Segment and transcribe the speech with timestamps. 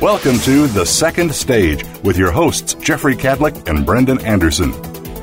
[0.00, 4.74] Welcome to The Second Stage with your hosts, Jeffrey Kadlic and Brendan Anderson.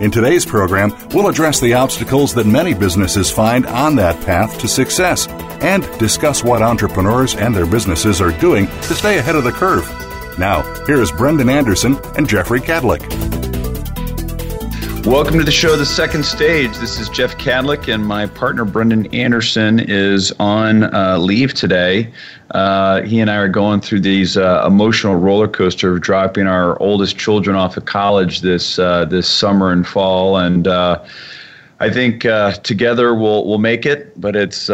[0.02, 4.67] In today's program, we'll address the obstacles that many businesses find on that path to
[4.67, 5.27] success
[5.61, 9.85] and discuss what entrepreneurs and their businesses are doing to stay ahead of the curve.
[10.39, 13.41] Now, here's Brendan Anderson and Jeffrey Kadlic.
[15.05, 16.77] Welcome to the show, The Second Stage.
[16.77, 22.13] This is Jeff Kadlic, and my partner Brendan Anderson is on uh, leave today.
[22.52, 26.80] Uh, he and I are going through these uh, emotional roller coaster of dropping our
[26.80, 31.03] oldest children off of college this uh, this summer and fall, and uh,
[31.80, 34.19] I think uh, together we'll we'll make it.
[34.21, 34.69] But it's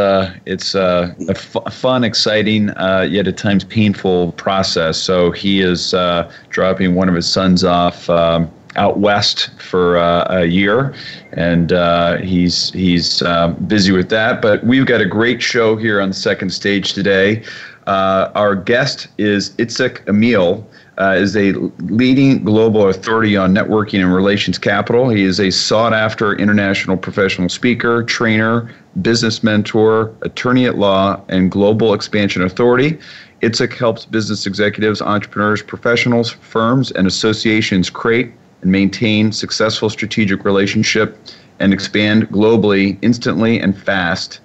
[0.46, 4.98] it's a f- fun, exciting, yet at times painful process.
[4.98, 5.92] So he is
[6.50, 8.10] dropping one of his sons off.
[8.10, 10.94] Um, out west for uh, a year,
[11.34, 14.42] and uh, he's he's uh, busy with that.
[14.42, 17.44] But we've got a great show here on the second stage today.
[17.88, 20.68] Uh, our guest is Itzik Amiel.
[21.00, 21.52] Uh, is a
[21.92, 25.10] leading global authority on networking and relations capital.
[25.10, 31.52] He is a sought after international professional speaker, trainer, business mentor, attorney at law, and
[31.52, 32.98] global expansion authority.
[33.44, 41.18] Itzik helps business executives, entrepreneurs, professionals, firms, and associations create and maintain successful strategic relationship
[41.60, 44.40] and expand globally instantly and fast.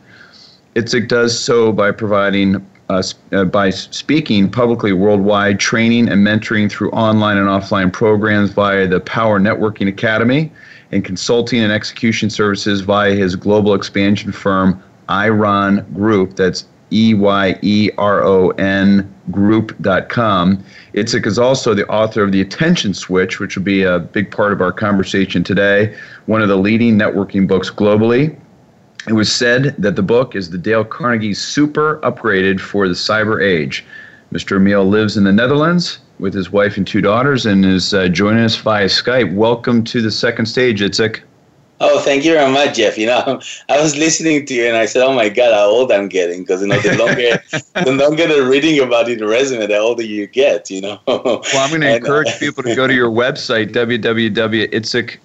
[0.74, 3.02] Itzik does so by providing uh,
[3.32, 9.00] uh, by speaking publicly worldwide, training and mentoring through online and offline programs via the
[9.00, 10.52] Power Networking Academy,
[10.90, 16.36] and consulting and execution services via his global expansion firm, Eyeron Group.
[16.36, 20.62] That's E Y E R O N group.com.
[20.94, 24.52] Itzik is also the author of The Attention Switch, which will be a big part
[24.52, 28.36] of our conversation today, one of the leading networking books globally.
[29.08, 33.42] It was said that the book is the Dale Carnegie super upgraded for the cyber
[33.42, 33.84] age.
[34.32, 34.56] Mr.
[34.56, 38.44] Amiel lives in the Netherlands with his wife and two daughters and is uh, joining
[38.44, 39.34] us via Skype.
[39.34, 41.20] Welcome to the second stage, Itzik.
[41.84, 42.96] Oh, thank you very much, Jeff.
[42.96, 45.90] You know, I was listening to you and I said, "Oh my God, how old
[45.90, 47.42] I'm getting!" Because you know, the longer
[47.84, 50.70] the longer the reading about it in the resume, the older you get.
[50.70, 51.00] You know.
[51.08, 55.18] well, I'm going to uh, encourage uh, people to go to your website www.itzik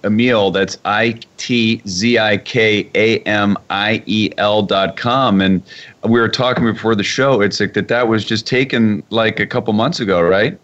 [0.52, 5.62] That's I T Z I K A M I E L dot com, and
[6.02, 7.38] we were talking before the show.
[7.38, 10.58] Itzik that that was just taken like a couple months ago, right?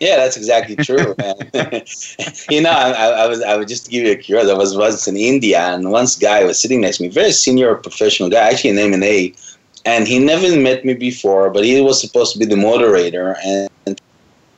[0.00, 1.36] Yeah, that's exactly true, man.
[2.50, 4.52] you know, I, I, was I was just to give you a curiosity.
[4.52, 7.74] I was once in India, and once guy was sitting next to me, very senior
[7.76, 9.32] professional guy, actually an M and A,
[9.84, 14.00] and he never met me before, but he was supposed to be the moderator and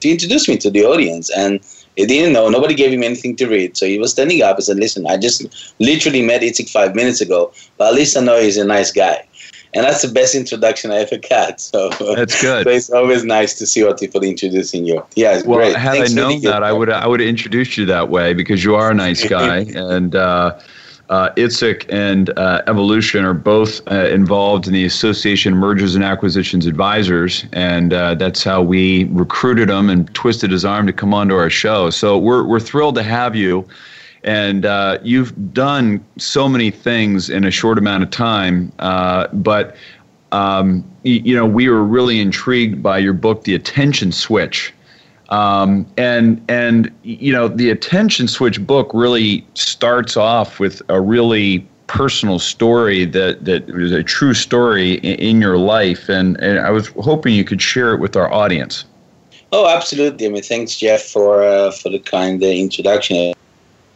[0.00, 1.60] to introduce me to the audience, and
[1.96, 2.48] he didn't know.
[2.48, 5.16] Nobody gave him anything to read, so he was standing up and said, "Listen, I
[5.16, 5.46] just
[5.78, 9.26] literally met Itzik five minutes ago, but at least I know he's a nice guy."
[9.74, 11.60] And that's the best introduction I ever got.
[11.60, 12.64] So that's good.
[12.64, 15.04] so it's always nice to see what people introducing you.
[15.14, 15.76] Yeah, well, great.
[15.76, 18.64] had Thanks I known that, I would I would have introduced you that way because
[18.64, 20.58] you are a nice guy, and uh,
[21.08, 26.66] uh, Itzik and uh, Evolution are both uh, involved in the Association Mergers and Acquisitions
[26.66, 31.34] Advisors, and uh, that's how we recruited him and twisted his arm to come onto
[31.34, 31.90] our show.
[31.90, 33.66] So we're we're thrilled to have you
[34.26, 38.72] and uh, you've done so many things in a short amount of time.
[38.80, 39.76] Uh, but
[40.32, 44.74] um, you, you, know, we were really intrigued by your book, The Attention Switch.
[45.28, 51.66] Um, and and you know, the Attention Switch book really starts off with a really
[51.86, 56.70] personal story that that was a true story in, in your life, and and I
[56.70, 58.84] was hoping you could share it with our audience.
[59.52, 60.26] Oh, absolutely.
[60.26, 63.34] I mean, thanks, Jeff, for uh, for the kind uh, introduction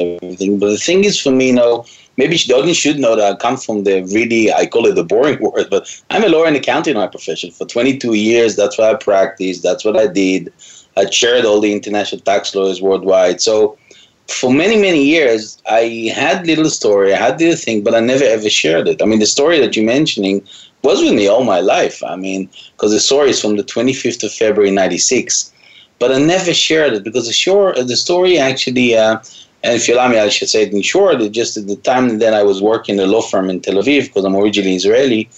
[0.01, 0.59] everything.
[0.59, 1.85] But the thing is, for me, you know,
[2.17, 5.05] maybe the audience should know that I come from the really, I call it the
[5.05, 7.51] boring world, but I'm a lawyer and accountant in my profession.
[7.51, 10.53] For 22 years, that's what I practiced, that's what I did.
[10.97, 13.41] I chaired all the international tax lawyers worldwide.
[13.41, 13.79] So
[14.27, 18.25] for many, many years, I had little story, I had little thing, but I never
[18.25, 19.03] ever shared it.
[19.03, 20.43] I mean, the story that you're mentioning
[20.83, 22.03] was with me all my life.
[22.05, 25.53] I mean, because the story is from the 25th of February, 96.
[25.99, 29.19] but I never shared it because the short, the story actually, uh,
[29.63, 31.21] and if you allow me, I should say it in short.
[31.21, 33.75] It just at the time that I was working in a law firm in Tel
[33.75, 35.29] Aviv because I'm originally Israeli,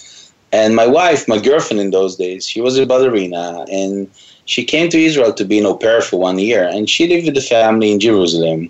[0.51, 4.09] and my wife, my girlfriend in those days, she was a ballerina, and
[4.45, 7.25] she came to Israel to be an au pair for one year, and she lived
[7.25, 8.69] with the family in Jerusalem.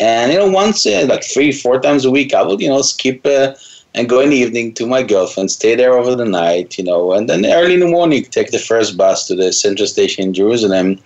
[0.00, 2.82] And you know, once uh, like three, four times a week, I would you know
[2.82, 3.24] skip.
[3.26, 3.54] Uh,
[3.96, 7.12] and go in the evening to my girlfriend, stay there over the night, you know,
[7.14, 10.34] and then early in the morning take the first bus to the central station in
[10.34, 10.98] Jerusalem,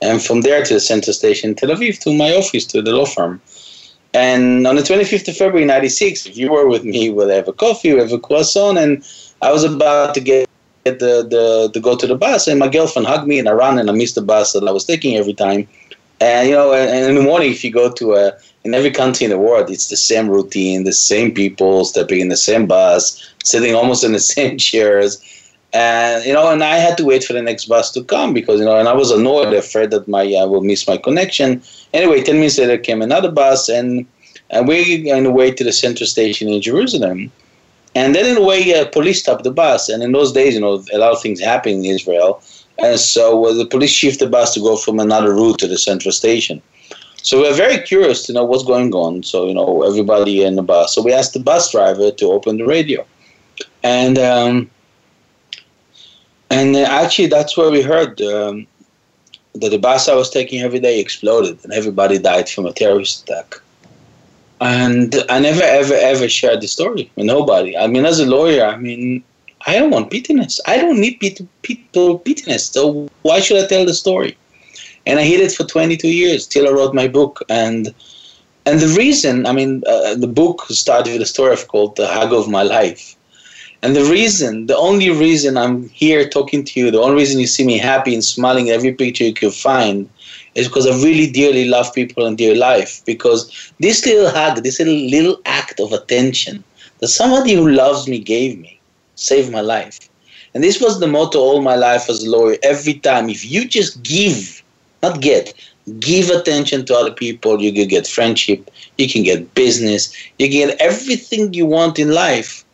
[0.00, 2.92] and from there to the central station in Tel Aviv to my office to the
[2.92, 3.40] law firm.
[4.14, 7.52] And on the 25th of February, 96, if you were with me, we'll have a
[7.52, 9.04] coffee, we'll have a croissant, and
[9.42, 10.48] I was about to get
[10.84, 13.78] the, the, to go to the bus, and my girlfriend hugged me, and I ran,
[13.78, 15.68] and I missed the bus that I was taking every time.
[16.20, 18.32] And, you know, and in the morning, if you go to a,
[18.64, 22.28] in every country in the world, it's the same routine, the same people stepping in
[22.28, 25.22] the same bus, sitting almost in the same chairs.
[25.72, 28.58] And, you know, and I had to wait for the next bus to come because,
[28.58, 31.62] you know, and I was annoyed, afraid that my, I will miss my connection.
[31.92, 34.06] Anyway, 10 minutes later came another bus and,
[34.50, 37.30] and we on the way to the central station in Jerusalem.
[37.94, 39.88] And then in a way, uh, police stopped the bus.
[39.88, 42.42] And in those days, you know, a lot of things happened in Israel.
[42.78, 45.78] And so uh, the police shifted the bus to go from another route to the
[45.78, 46.62] central station.
[47.22, 49.22] So we are very curious to know what's going on.
[49.22, 50.94] So you know everybody in the bus.
[50.94, 53.04] So we asked the bus driver to open the radio,
[53.82, 54.70] and um,
[56.50, 58.66] and actually that's where we heard um,
[59.54, 63.22] that the bus I was taking every day exploded and everybody died from a terrorist
[63.22, 63.60] attack.
[64.60, 67.76] And I never ever ever shared the story with nobody.
[67.76, 69.22] I mean, as a lawyer, I mean,
[69.66, 70.60] I don't want bitterness.
[70.66, 71.20] I don't need
[71.62, 72.66] people bitterness.
[72.66, 74.36] So why should I tell the story?
[75.08, 77.42] and I hid it for 22 years till I wrote my book.
[77.48, 77.94] And
[78.66, 82.32] and the reason, I mean, uh, the book started with a story called "The Hug
[82.34, 83.16] of My Life."
[83.82, 87.46] And the reason, the only reason I'm here talking to you, the only reason you
[87.46, 90.08] see me happy and smiling in every picture you can find,
[90.56, 93.02] is because I really dearly love people and dear life.
[93.04, 96.64] Because this little hug, this little, little act of attention
[96.98, 98.80] that somebody who loves me gave me,
[99.14, 100.08] saved my life.
[100.54, 102.56] And this was the motto all my life as a lawyer.
[102.64, 104.62] Every time, if you just give
[105.02, 105.54] not get
[106.00, 110.68] give attention to other people you can get friendship you can get business you can
[110.68, 112.64] get everything you want in life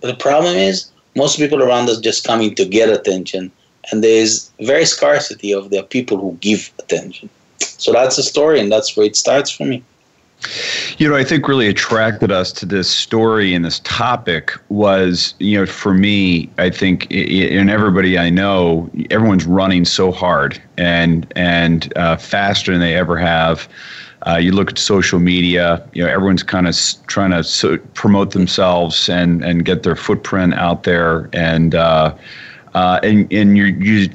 [0.00, 3.50] but the problem is most people around us just coming to get attention
[3.90, 7.28] and there's very scarcity of the people who give attention
[7.60, 9.82] so that's the story and that's where it starts for me
[10.98, 15.58] you know, I think really attracted us to this story and this topic was, you
[15.58, 21.92] know, for me, I think, and everybody I know, everyone's running so hard and and
[21.96, 23.68] uh, faster than they ever have.
[24.26, 26.76] Uh, you look at social media, you know, everyone's kind of
[27.06, 32.14] trying to so promote themselves and and get their footprint out there, and uh,
[32.74, 34.08] uh and and you you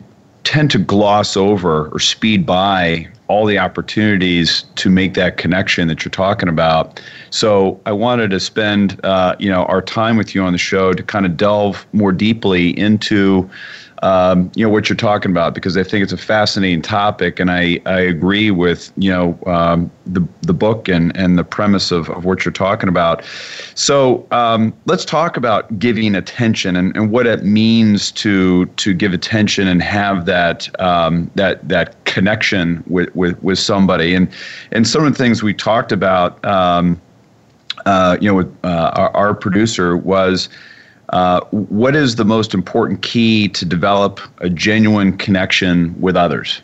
[0.44, 6.04] tend to gloss over or speed by all the opportunities to make that connection that
[6.04, 7.02] you're talking about.
[7.30, 10.92] So I wanted to spend uh, you know our time with you on the show
[10.94, 13.50] to kind of delve more deeply into
[14.02, 17.52] um, you know what you're talking about because I think it's a fascinating topic, and
[17.52, 22.10] I, I agree with you know um, the the book and and the premise of,
[22.10, 23.24] of what you're talking about.
[23.76, 29.14] So um, let's talk about giving attention and, and what it means to to give
[29.14, 34.28] attention and have that um, that that connection with, with with somebody and
[34.72, 36.44] and some of the things we talked about.
[36.44, 37.00] Um,
[37.86, 40.50] uh, you know, with uh, our, our producer was
[41.12, 46.62] uh, what is the most important key to develop a genuine connection with others?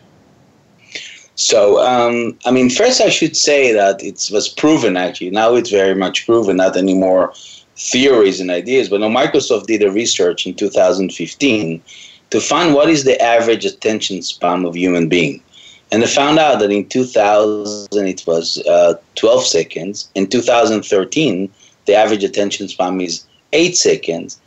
[1.34, 5.30] So, um, I mean, first I should say that it was proven actually.
[5.30, 7.32] Now it's very much proven, not anymore
[7.76, 8.88] theories and ideas.
[8.88, 11.82] But now Microsoft did a research in 2015
[12.30, 15.42] to find what is the average attention span of human being.
[15.90, 20.10] And they found out that in 2000 it was uh, 12 seconds.
[20.14, 21.50] In 2013,
[21.86, 24.40] the average attention span is eight seconds.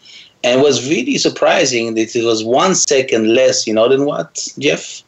[0.44, 4.48] And it was really surprising that it was one second less, you know, than what,
[4.58, 5.04] Jeff?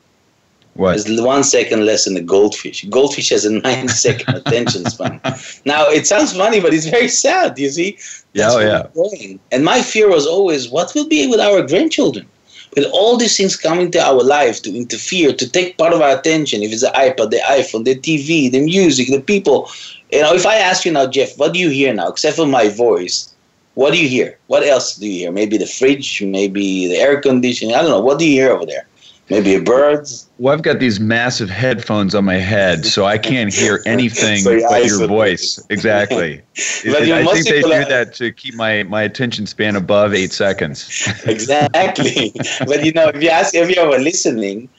[0.76, 0.96] What?
[0.96, 2.84] It's one second less than a goldfish.
[2.86, 5.20] Goldfish has a nine second attention span.
[5.66, 7.98] Now, it sounds funny, but it's very sad, you see?
[8.34, 9.38] That's oh, yeah, oh, yeah.
[9.52, 12.28] And my fear was always, what will be with our grandchildren?
[12.76, 16.18] With all these things coming to our life to interfere, to take part of our
[16.18, 19.70] attention, if it's the iPad, the iPhone, the TV, the music, the people.
[20.12, 22.48] You know, if I ask you now, Jeff, what do you hear now, except for
[22.48, 23.33] my voice?
[23.76, 24.38] What do you hear?
[24.48, 25.32] What else do you hear?
[25.32, 27.76] Maybe the fridge, maybe the air conditioning.
[27.76, 28.02] I don't know.
[28.02, 28.86] What do you hear over there?
[29.30, 30.30] Maybe a birds.
[30.38, 34.60] Well, I've got these massive headphones on my head, so I can't hear anything so
[34.60, 35.60] but your voice.
[35.70, 36.42] Exactly.
[36.86, 41.08] but I think they do that to keep my, my attention span above eight seconds.
[41.26, 42.34] exactly.
[42.68, 44.70] but you know, if you ask if you are listening,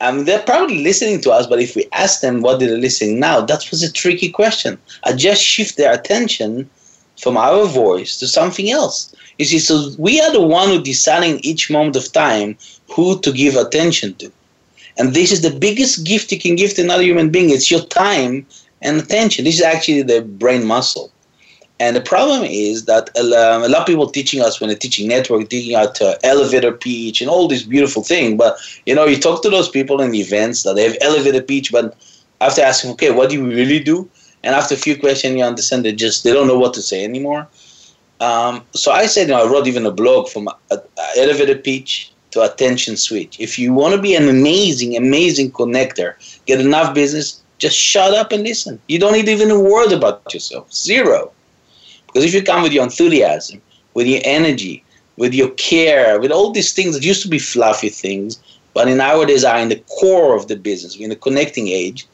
[0.00, 3.42] um, they're probably listening to us, but if we ask them what they're listening now,
[3.42, 4.78] that was a tricky question.
[5.04, 6.70] I just shift their attention
[7.20, 9.14] from our voice to something else.
[9.38, 12.56] You see, so we are the one who deciding each moment of time
[12.90, 14.32] who to give attention to.
[14.98, 17.50] And this is the biggest gift you can give to another human being.
[17.50, 18.46] It's your time
[18.82, 19.44] and attention.
[19.44, 21.10] This is actually the brain muscle.
[21.78, 25.48] And the problem is that a lot of people teaching us when they're teaching network,
[25.48, 28.36] teaching out uh, elevator pitch and all these beautiful things.
[28.36, 31.72] But you know, you talk to those people in events that they have elevator pitch,
[31.72, 31.96] but
[32.42, 34.10] after asking, okay, what do you really do?
[34.42, 37.04] And after a few questions, you understand they just they don't know what to say
[37.04, 37.46] anymore.
[38.20, 40.78] Um, so I said, you know, I wrote even a blog from a, a
[41.16, 43.38] elevator pitch to attention switch.
[43.40, 46.14] If you want to be an amazing, amazing connector,
[46.46, 48.80] get enough business, just shut up and listen.
[48.88, 50.72] You don't need even a word about yourself.
[50.72, 51.32] Zero.
[52.06, 53.60] Because if you come with your enthusiasm,
[53.94, 54.84] with your energy,
[55.16, 58.40] with your care, with all these things that used to be fluffy things,
[58.74, 62.06] but in nowadays are in the core of the business, in the connecting age,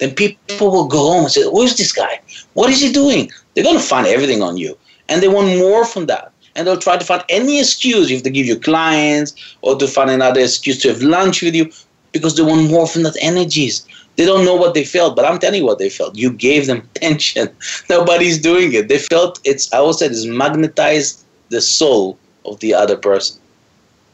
[0.00, 2.20] then people will go home and say, Who's this guy?
[2.54, 3.30] What is he doing?
[3.54, 4.76] They're going to find everything on you.
[5.08, 6.32] And they want more from that.
[6.56, 10.10] And they'll try to find any excuse if they give you clients or to find
[10.10, 11.70] another excuse to have lunch with you
[12.12, 13.86] because they want more from that energies.
[14.16, 16.16] They don't know what they felt, but I'm telling you what they felt.
[16.16, 17.48] You gave them tension.
[17.88, 18.88] Nobody's doing it.
[18.88, 23.40] They felt it's, I always said, it's magnetized the soul of the other person.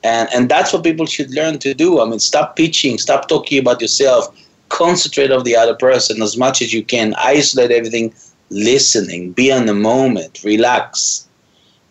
[0.02, 2.00] And, and that's what people should learn to do.
[2.00, 4.28] I mean, stop pitching, stop talking about yourself,
[4.68, 8.14] concentrate on the other person as much as you can, isolate everything,
[8.50, 11.26] listening, be in the moment, relax.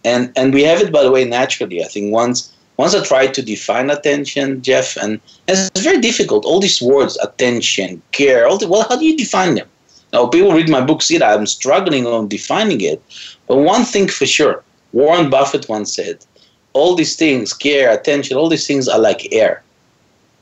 [0.03, 1.84] And, and we have it, by the way, naturally.
[1.84, 6.46] I think once once I tried to define attention, Jeff, and it's very difficult.
[6.46, 9.67] All these words, attention, care, all the, well, how do you define them?
[10.12, 13.01] Now, people read my book, see that I'm struggling on defining it.
[13.48, 16.25] But one thing for sure, Warren Buffett once said,
[16.74, 19.63] all these things, care, attention, all these things are like air.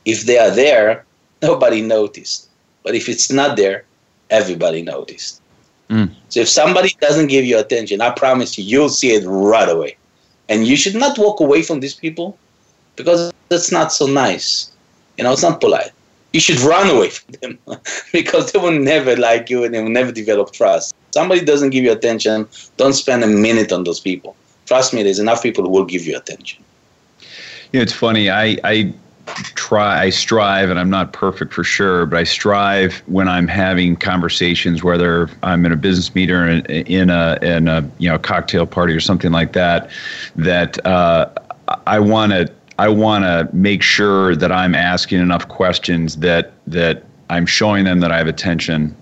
[0.04, 1.04] If they are there,
[1.44, 2.48] nobody noticed.
[2.82, 3.84] But if it's not there,
[4.30, 5.40] everybody noticed.
[5.90, 6.10] Mm.
[6.28, 9.96] So if somebody doesn't give you attention, I promise you, you'll see it right away.
[10.48, 12.38] And you should not walk away from these people
[12.96, 14.70] because that's not so nice.
[15.16, 15.92] You know, it's not polite.
[16.32, 17.58] You should run away from them
[18.12, 20.94] because they will never like you and they will never develop trust.
[21.12, 24.34] Somebody doesn't give you attention, don't spend a minute on those people.
[24.66, 26.64] Trust me, there's enough people who will give you attention.
[27.72, 28.30] You know, it's funny.
[28.30, 28.92] I, I
[29.54, 33.96] try i strive and i'm not perfect for sure but i strive when i'm having
[33.96, 38.66] conversations whether i'm in a business meeting or in a in a you know cocktail
[38.66, 39.90] party or something like that
[40.36, 41.28] that uh,
[41.86, 47.02] i want to i want to make sure that i'm asking enough questions that that
[47.30, 48.94] i'm showing them that i have attention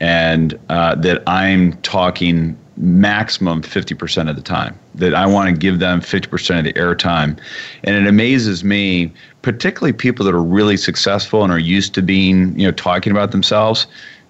[0.00, 5.78] and uh, that i'm talking maximum 50% of the time that i want to give
[5.78, 7.38] them 50% of the airtime.
[7.84, 12.58] And it amazes me particularly people that are really successful and are used to being,
[12.58, 13.86] you know, talking about themselves.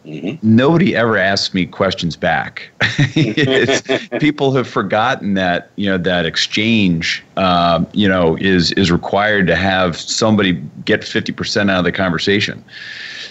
[0.06, 0.56] Mm-hmm.
[0.56, 2.70] Nobody ever asks me questions back.
[4.20, 9.56] people have forgotten that you know that exchange, uh, you know, is is required to
[9.56, 10.54] have somebody
[10.86, 12.64] get fifty percent out of the conversation.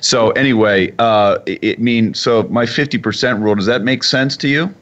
[0.01, 3.55] So anyway, uh, it, it mean so my fifty percent rule.
[3.55, 4.73] Does that make sense to you?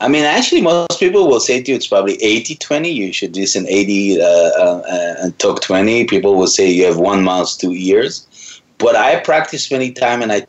[0.00, 2.88] I mean, actually, most people will say to you it's probably 80 20.
[2.88, 4.82] You should listen 80 uh, uh,
[5.20, 6.06] and talk 20.
[6.06, 8.26] People will say you have one month, two years.
[8.78, 10.46] But I practice many times and I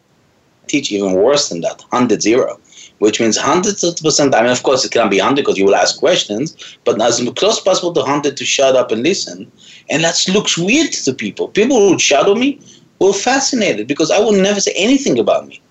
[0.67, 2.57] teach even worse than that 100 0,
[2.99, 4.33] which means 100%.
[4.33, 7.17] I mean, of course, it can be 100 because you will ask questions, but as
[7.35, 9.51] close as possible to 100 to shut up and listen.
[9.89, 11.49] And that looks weird to people.
[11.49, 12.61] People who shadow me
[12.99, 15.61] will fascinated because I will never say anything about me.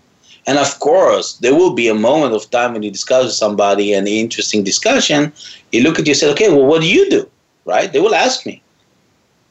[0.46, 3.92] And of course, there will be a moment of time when you discuss with somebody
[3.92, 5.32] and an interesting discussion.
[5.72, 7.28] You look at you and say, okay, well, what do you do?
[7.64, 7.92] Right?
[7.92, 8.62] They will ask me.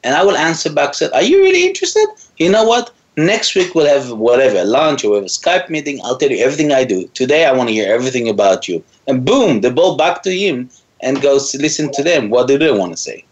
[0.02, 2.06] And I will answer back, said, are you really interested?
[2.38, 2.90] You know what?
[3.16, 6.00] Next week we'll have whatever, lunch or a Skype meeting.
[6.02, 7.06] I'll tell you everything I do.
[7.08, 8.82] Today I want to hear everything about you.
[9.06, 10.70] And boom, the ball back to him
[11.00, 12.30] and goes listen to them.
[12.30, 13.24] What do they want to say?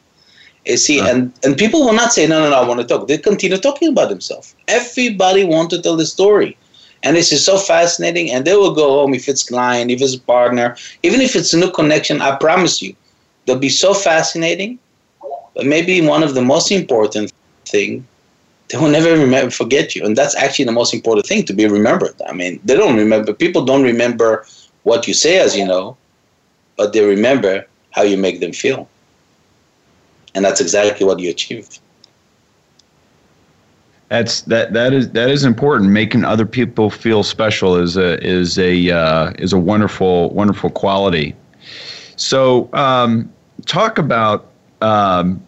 [0.66, 3.08] You see, and, and people will not say, no, no, no, I want to talk.
[3.08, 4.54] They continue talking about themselves.
[4.66, 6.58] Everybody wants to tell the story.
[7.02, 8.30] And this is so fascinating.
[8.30, 11.52] And they will go home if it's client, if it's a partner, even if it's
[11.54, 12.20] a new connection.
[12.20, 12.94] I promise you,
[13.46, 14.78] they'll be so fascinating.
[15.54, 17.32] But maybe one of the most important
[17.66, 18.06] thing,
[18.68, 20.04] they will never remember, forget you.
[20.04, 22.20] And that's actually the most important thing to be remembered.
[22.28, 23.32] I mean, they don't remember.
[23.32, 24.44] People don't remember
[24.82, 25.96] what you say, as you know,
[26.76, 28.88] but they remember how you make them feel.
[30.34, 31.80] And that's exactly what you achieved.
[34.08, 35.90] That's that that is that is important.
[35.90, 41.34] Making other people feel special is a is a uh, is a wonderful wonderful quality.
[42.16, 43.30] So um,
[43.66, 44.46] talk about
[44.80, 45.42] um,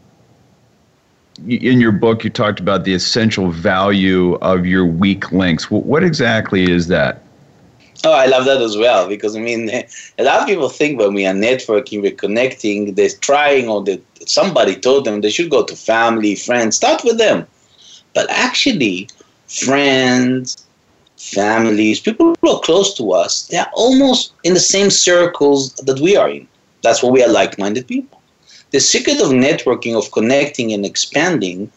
[1.48, 5.70] in your book, you talked about the essential value of your weak links.
[5.70, 7.22] What exactly is that?
[8.04, 9.70] Oh, I love that as well because I mean,
[10.18, 14.02] a lot of people think when we are networking, we're connecting, they're trying, or that
[14.26, 17.46] somebody told them they should go to family, friends, start with them.
[18.14, 19.08] But actually,
[19.46, 20.66] friends,
[21.16, 26.16] families, people who are close to us, they're almost in the same circles that we
[26.16, 26.48] are in.
[26.82, 28.20] That's why we are like minded people.
[28.70, 31.70] The secret of networking, of connecting and expanding,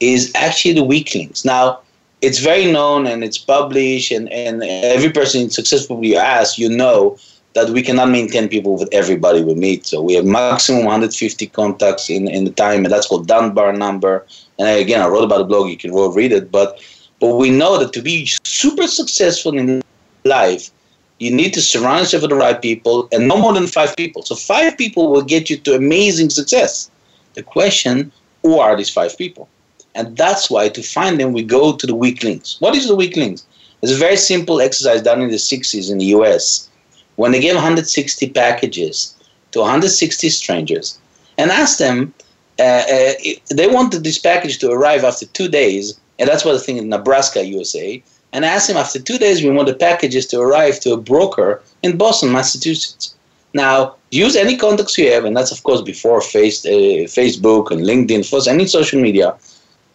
[0.00, 1.44] is actually the weak links.
[1.44, 1.80] Now,
[2.20, 7.18] it's very known and it's published, and, and every person successfully you ask, you know
[7.54, 9.86] that we cannot maintain people with everybody we meet.
[9.86, 14.26] So we have maximum 150 contacts in, in the time, and that's called Dunbar number.
[14.58, 16.50] And again, I wrote about the blog, you can read it.
[16.50, 16.80] But,
[17.20, 19.82] but we know that to be super successful in
[20.24, 20.70] life,
[21.18, 24.22] you need to surround yourself with the right people and no more than five people.
[24.22, 26.90] So five people will get you to amazing success.
[27.34, 29.48] The question, who are these five people?
[29.94, 32.60] And that's why to find them, we go to the weak links.
[32.60, 33.46] What is the weak links?
[33.82, 36.68] It's a very simple exercise done in the 60s in the US
[37.16, 39.14] when they gave 160 packages
[39.52, 40.98] to 160 strangers
[41.38, 42.12] and asked them,
[42.58, 43.12] uh, uh,
[43.50, 46.88] they wanted this package to arrive after two days, and that's what the thing in
[46.88, 48.02] Nebraska, USA,
[48.34, 50.96] and I asked him after two days, we want the packages to arrive to a
[50.96, 53.14] broker in Boston, Massachusetts.
[53.52, 57.82] Now, use any contacts you have, and that's of course before face, uh, Facebook and
[57.82, 59.36] LinkedIn, first any social media.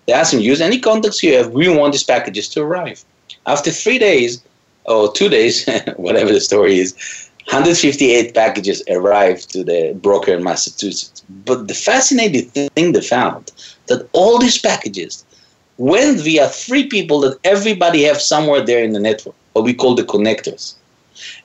[0.06, 3.04] They asked him, use any contacts you have, we want these packages to arrive.
[3.46, 4.42] After three days,
[4.86, 11.24] or two days, whatever the story is, 158 packages arrived to the broker in Massachusetts.
[11.46, 13.52] But the fascinating thing they found
[13.88, 15.26] that all these packages
[15.80, 19.96] went via three people that everybody have somewhere there in the network, what we call
[19.96, 20.76] the connectors.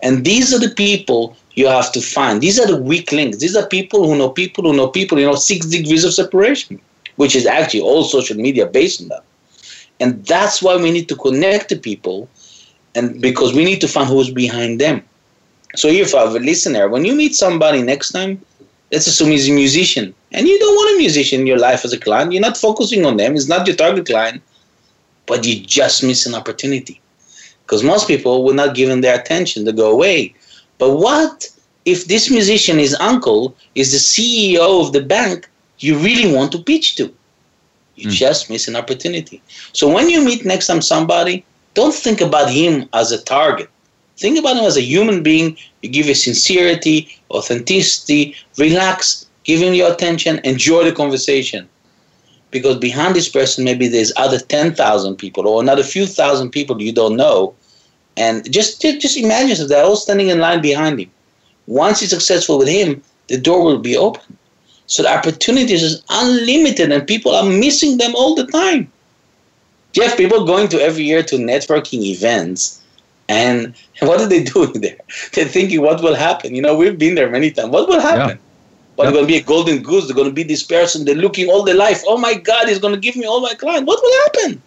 [0.03, 2.43] And these are the people you have to find.
[2.43, 3.39] These are the weak links.
[3.39, 6.79] These are people who know people who know people, you know, six degrees of separation,
[7.17, 9.25] which is actually all social media based on that.
[10.01, 12.29] And that's why we need to connect to people
[12.95, 15.03] and because we need to find who's behind them.
[15.77, 18.41] So if I have a listener, when you meet somebody next time,
[18.93, 21.93] let's assume he's a musician and you don't want a musician in your life as
[21.93, 22.33] a client.
[22.33, 23.35] You're not focusing on them.
[23.35, 24.43] It's not your target client,
[25.27, 27.01] but you just miss an opportunity.
[27.63, 29.65] Because most people will not give them their attention.
[29.65, 30.35] to go away.
[30.79, 31.49] But what
[31.85, 36.59] if this musician, his uncle, is the CEO of the bank you really want to
[36.59, 37.13] pitch to?
[37.97, 38.13] You mm.
[38.13, 39.41] just miss an opportunity.
[39.73, 43.71] So when you meet next time somebody, don't think about him as a target.
[44.17, 45.57] Think about him as a human being.
[45.83, 51.69] You give your sincerity, authenticity, relax, give him your attention, enjoy the conversation.
[52.51, 56.93] Because behind this person, maybe there's other 10,000 people or another few thousand people you
[56.93, 57.55] don't know.
[58.17, 61.11] And just, just imagine they're all standing in line behind him.
[61.67, 64.39] Once he's successful with him, the door will be open.
[64.87, 68.93] So the opportunities is unlimited and people are missing them all the time.
[69.93, 72.84] Jeff, people going to every year to networking events
[73.29, 74.99] and what are they doing there?
[75.33, 76.55] They're thinking, what will happen?
[76.55, 77.71] You know, we've been there many times.
[77.71, 78.37] What will happen?
[78.37, 78.43] Yeah.
[78.97, 79.13] But yep.
[79.13, 80.07] going to be a golden goose.
[80.07, 81.05] They're going to be this person.
[81.05, 82.03] They're looking all their life.
[82.07, 83.87] Oh my God, he's going to give me all my clients.
[83.87, 84.63] What will happen?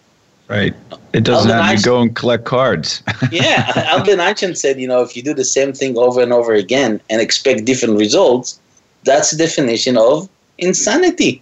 [0.50, 0.74] Right.
[1.14, 3.04] It doesn't Albert have Einstein, to go and collect cards.
[3.32, 3.72] yeah.
[3.88, 7.02] Albert Einstein said, you know, if you do the same thing over and over again
[7.10, 8.60] and expect different results,
[9.04, 11.42] that's the definition of insanity.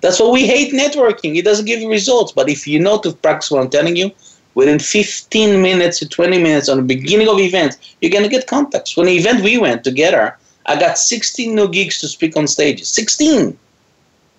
[0.00, 1.36] That's why we hate networking.
[1.36, 2.32] It doesn't give you results.
[2.32, 4.10] But if you know to practice what I'm telling you,
[4.54, 8.46] within 15 minutes to 20 minutes on the beginning of events, you're going to get
[8.46, 8.96] contacts.
[8.96, 10.36] When the event we went together,
[10.66, 12.88] I got 16 new gigs to speak on stages.
[12.88, 13.56] 16.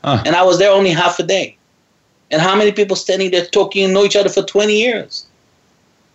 [0.04, 0.23] Huh.
[0.26, 1.58] And I was there only half a day.
[2.32, 5.26] And how many people standing there talking and know each other for 20 years?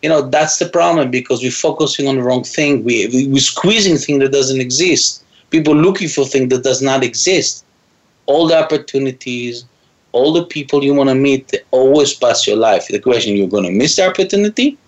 [0.02, 2.84] You know, that's the problem because we're focusing on the wrong thing.
[2.84, 5.24] We, we, we're squeezing things that doesn't exist.
[5.50, 7.64] People looking for things that does not exist.
[8.26, 9.64] All the opportunities,
[10.12, 12.88] all the people you want to meet, they always pass your life.
[12.88, 14.78] The question, you're going to miss the opportunity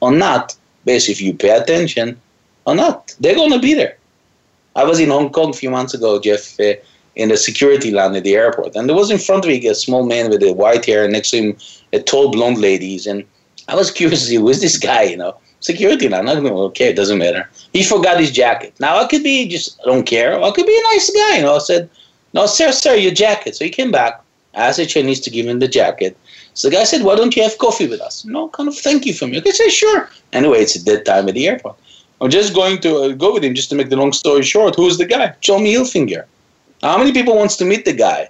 [0.00, 2.20] or not, based if you pay attention
[2.66, 3.14] or not.
[3.20, 3.96] They're going to be there.
[4.74, 6.74] I was in Hong Kong a few months ago, Jeff, uh,
[7.14, 9.74] in the security line at the airport, and there was in front of me a
[9.74, 11.56] small man with a white hair, and next to him
[11.94, 13.24] a tall blonde lady, and
[13.68, 15.36] I was curious to see who's this guy, you know.
[15.60, 17.48] Security line, I'm going, okay, it doesn't matter.
[17.72, 18.74] He forgot his jacket.
[18.78, 20.40] Now I could be just I don't care.
[20.40, 21.56] I could be a nice guy, you know.
[21.56, 21.88] I said,
[22.34, 23.56] no, sir, sir, your jacket.
[23.56, 24.20] So he came back,
[24.56, 26.16] asked the Chinese to give him the jacket.
[26.54, 28.24] So the guy said, why don't you have coffee with us?
[28.24, 29.38] No, kind of thank you for me.
[29.38, 30.10] Okay, say sure.
[30.32, 31.76] Anyway, it's a dead time at the airport.
[32.20, 34.74] I'm just going to uh, go with him just to make the long story short.
[34.74, 35.34] Who's the guy?
[35.42, 36.24] Tommy Hilfiger.
[36.82, 38.28] How many people wants to meet the guy?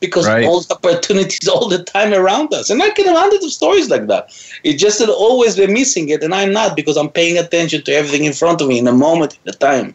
[0.00, 0.46] Because right.
[0.46, 2.70] all the opportunities all the time around us.
[2.70, 4.30] And I can have hundreds of stories like that.
[4.64, 7.92] It's just that always we're missing it, and I'm not because I'm paying attention to
[7.92, 9.94] everything in front of me in a moment, in a time.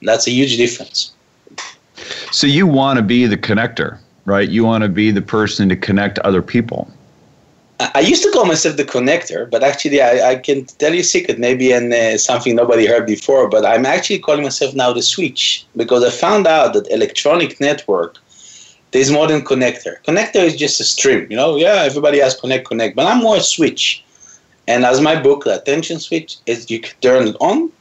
[0.00, 1.12] And that's a huge difference.
[2.30, 3.98] So you want to be the connector.
[4.24, 4.48] Right?
[4.48, 6.90] You want to be the person to connect other people.
[7.94, 11.04] I used to call myself the connector, but actually, I, I can tell you a
[11.04, 13.48] secret, maybe and uh, something nobody heard before.
[13.48, 18.18] But I'm actually calling myself now the switch because I found out that electronic network
[18.92, 20.02] there's more than connector.
[20.04, 21.56] Connector is just a stream, you know.
[21.56, 24.04] Yeah, everybody has connect, connect, but I'm more a switch.
[24.68, 27.72] And as my book, the attention switch, is you can turn it on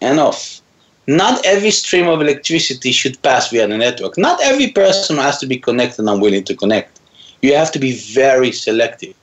[0.00, 0.59] and off.
[1.06, 4.16] Not every stream of electricity should pass via the network.
[4.16, 7.00] Not every person has to be connected and willing to connect.
[7.42, 9.14] You have to be very selective.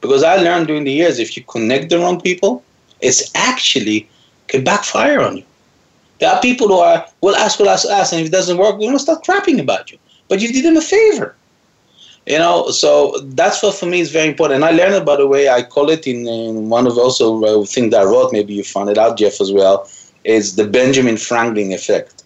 [0.00, 2.62] Because I learned during the years, if you connect the wrong people,
[3.00, 4.08] it's actually
[4.48, 5.44] can backfire on you.
[6.18, 8.78] There are people who are, will ask, will ask, ask, and if it doesn't work,
[8.78, 11.34] we're to start crapping about you but you did them a favor.
[12.26, 14.56] You know, so that's what for me is very important.
[14.56, 17.42] And I learned it, by the way, I call it in, in one of also
[17.42, 19.88] uh, things that I wrote, maybe you found it out, Jeff, as well,
[20.24, 22.24] is the Benjamin Franklin effect.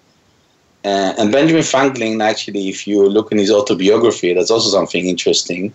[0.85, 5.73] Uh, and Benjamin Franklin, actually, if you look in his autobiography, that's also something interesting.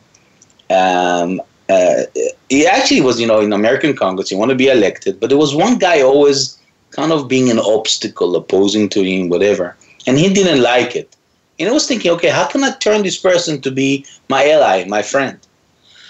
[0.69, 2.03] Um, uh,
[2.49, 4.29] he actually was, you know, in American Congress.
[4.29, 6.57] He wanted to be elected, but there was one guy always
[6.91, 9.75] kind of being an obstacle, opposing to him, whatever,
[10.05, 11.15] and he didn't like it.
[11.59, 14.85] And I was thinking, okay, how can I turn this person to be my ally,
[14.85, 15.39] my friend?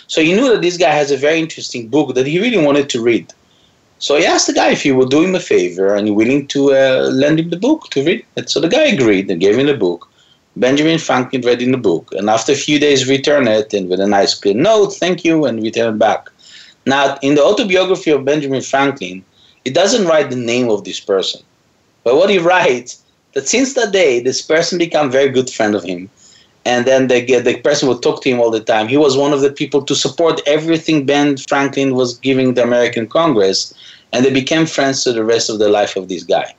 [0.08, 2.90] So he knew that this guy has a very interesting book that he really wanted
[2.90, 3.34] to read.
[4.00, 6.74] So he asked the guy if he would do him a favor and willing to
[6.74, 8.50] uh, lend him the book to read it.
[8.50, 10.08] So the guy agreed and gave him the book.
[10.56, 14.00] Benjamin Franklin read in the book, and after a few days returned it and with
[14.00, 16.30] a nice clear note, thank you, and returned it back.
[16.88, 19.24] Now, in the autobiography of Benjamin Franklin,
[19.64, 21.42] he doesn't write the name of this person,
[22.04, 25.84] but what he writes that since that day, this person became very good friend of
[25.84, 26.10] him.
[26.68, 28.90] And then the, the person would talk to him all the time.
[28.90, 33.08] He was one of the people to support everything Ben Franklin was giving the American
[33.08, 33.74] Congress.
[34.12, 36.54] And they became friends to the rest of the life of this guy.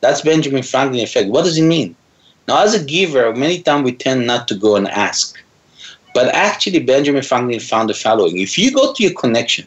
[0.00, 1.28] That's Benjamin Franklin effect.
[1.28, 1.94] What does it mean?
[2.46, 5.36] Now, as a giver, many times we tend not to go and ask.
[6.14, 8.38] But actually, Benjamin Franklin found the following.
[8.38, 9.66] If you go to your connection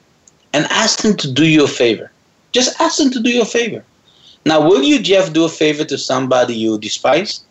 [0.54, 2.12] and ask them to do you a favor,
[2.52, 3.84] just ask them to do you a favor.
[4.44, 7.42] Now, will you, Jeff, do a favor to somebody you despise?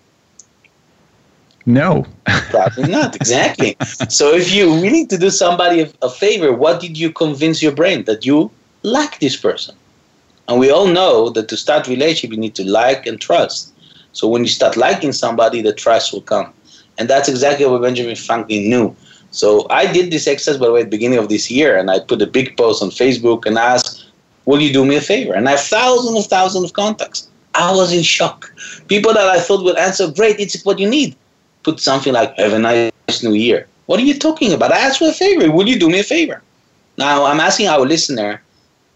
[1.66, 2.06] No.
[2.50, 3.76] Probably not, exactly.
[4.08, 8.04] so, if you're willing to do somebody a, favor, what did you convince your brain?
[8.04, 8.50] That you
[8.82, 9.76] like this person.
[10.48, 13.72] And we all know that to start relationship, you need to like and trust.
[14.12, 16.52] So when you start liking somebody, the trust will come.
[16.98, 18.96] And that's exactly what Benjamin Franklin knew.
[19.30, 21.90] So I did this exercise, by the way, at the beginning of this year, and
[21.90, 24.10] I put a big post on Facebook and asked,
[24.44, 25.34] will you do me a favor?
[25.34, 27.28] And I have thousands of thousands of contacts.
[27.54, 28.52] I was in shock.
[28.88, 31.16] People that I thought would answer, great, it's what you need.
[31.62, 33.66] Put something like, have a nice new year.
[33.86, 34.72] What are you talking about?
[34.72, 35.50] I asked for a favor.
[35.50, 36.42] Will you do me a favor?
[36.96, 38.42] Now, I'm asking our listener,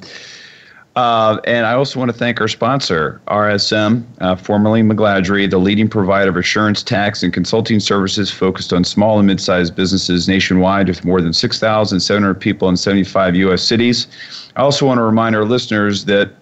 [0.99, 5.89] Uh, and I also want to thank our sponsor, RSM, uh, formerly McGladrey, the leading
[5.89, 10.89] provider of assurance, tax, and consulting services focused on small and mid sized businesses nationwide
[10.89, 13.63] with more than 6,700 people in 75 U.S.
[13.63, 14.09] cities.
[14.57, 16.33] I also want to remind our listeners that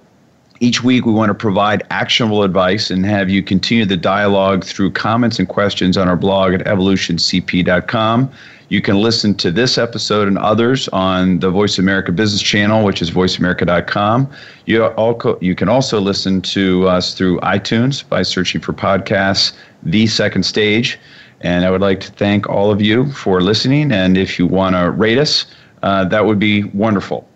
[0.60, 4.90] each week, we want to provide actionable advice and have you continue the dialogue through
[4.92, 8.32] comments and questions on our blog at evolutioncp.com.
[8.68, 13.00] You can listen to this episode and others on the Voice America Business Channel, which
[13.00, 14.28] is voiceamerica.com.
[14.64, 19.52] You, also, you can also listen to us through iTunes by searching for podcasts,
[19.84, 20.98] The Second Stage.
[21.42, 23.92] And I would like to thank all of you for listening.
[23.92, 25.46] And if you want to rate us,
[25.84, 27.28] uh, that would be wonderful.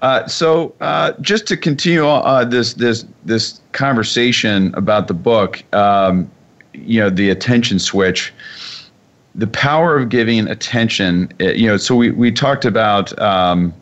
[0.00, 6.28] Uh, so, uh, just to continue uh, this this this conversation about the book, um,
[6.72, 8.32] you know, the attention switch
[9.34, 13.72] the power of giving attention eh, you know so we, we talked about um,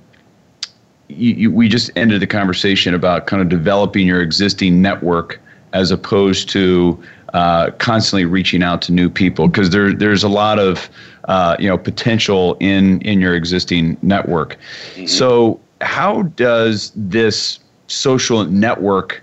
[1.09, 5.41] you, you, we just ended the conversation about kind of developing your existing network
[5.73, 7.03] as opposed to
[7.35, 10.89] uh, constantly reaching out to new people because there, there's a lot of
[11.25, 14.57] uh, you know potential in in your existing network
[14.95, 15.07] mm-hmm.
[15.07, 19.23] so how does this social network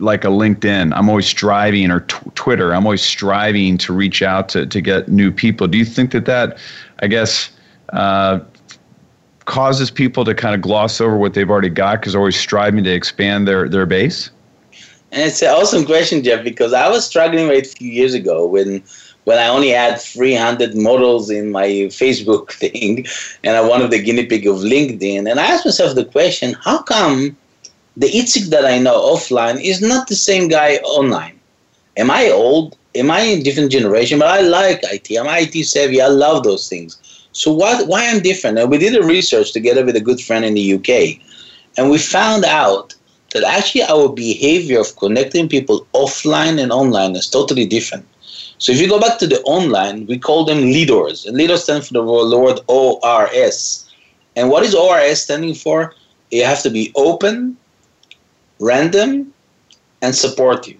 [0.00, 0.92] like a LinkedIn.
[0.94, 2.74] I'm always striving, or t- Twitter.
[2.74, 5.66] I'm always striving to reach out to to get new people.
[5.66, 6.58] Do you think that that,
[7.00, 7.50] I guess,
[7.92, 8.40] uh,
[9.44, 12.84] causes people to kind of gloss over what they've already got because they're always striving
[12.84, 14.30] to expand their their base?
[15.12, 18.14] And it's an awesome question, Jeff, because I was struggling with it a few years
[18.14, 18.82] ago when
[19.24, 23.06] when I only had 300 models in my Facebook thing,
[23.44, 25.30] and I wanted the guinea pig of LinkedIn.
[25.30, 27.36] And I asked myself the question: How come?
[28.00, 31.38] The Itzik that I know offline is not the same guy online.
[31.98, 32.78] Am I old?
[32.94, 34.18] Am I in a different generation?
[34.18, 35.14] But I like IT.
[35.18, 36.00] I'm IT savvy.
[36.00, 36.96] I love those things.
[37.32, 38.58] So what, why I'm different?
[38.58, 41.20] And we did a research together with a good friend in the UK,
[41.76, 42.94] and we found out
[43.34, 48.06] that actually our behavior of connecting people offline and online is totally different.
[48.56, 51.84] So if you go back to the online, we call them leaders, and leaders stand
[51.84, 53.90] for the word ORS.
[54.36, 55.94] And what is ORS standing for?
[56.30, 57.58] You have to be open,
[58.60, 59.32] random,
[60.02, 60.78] and supportive,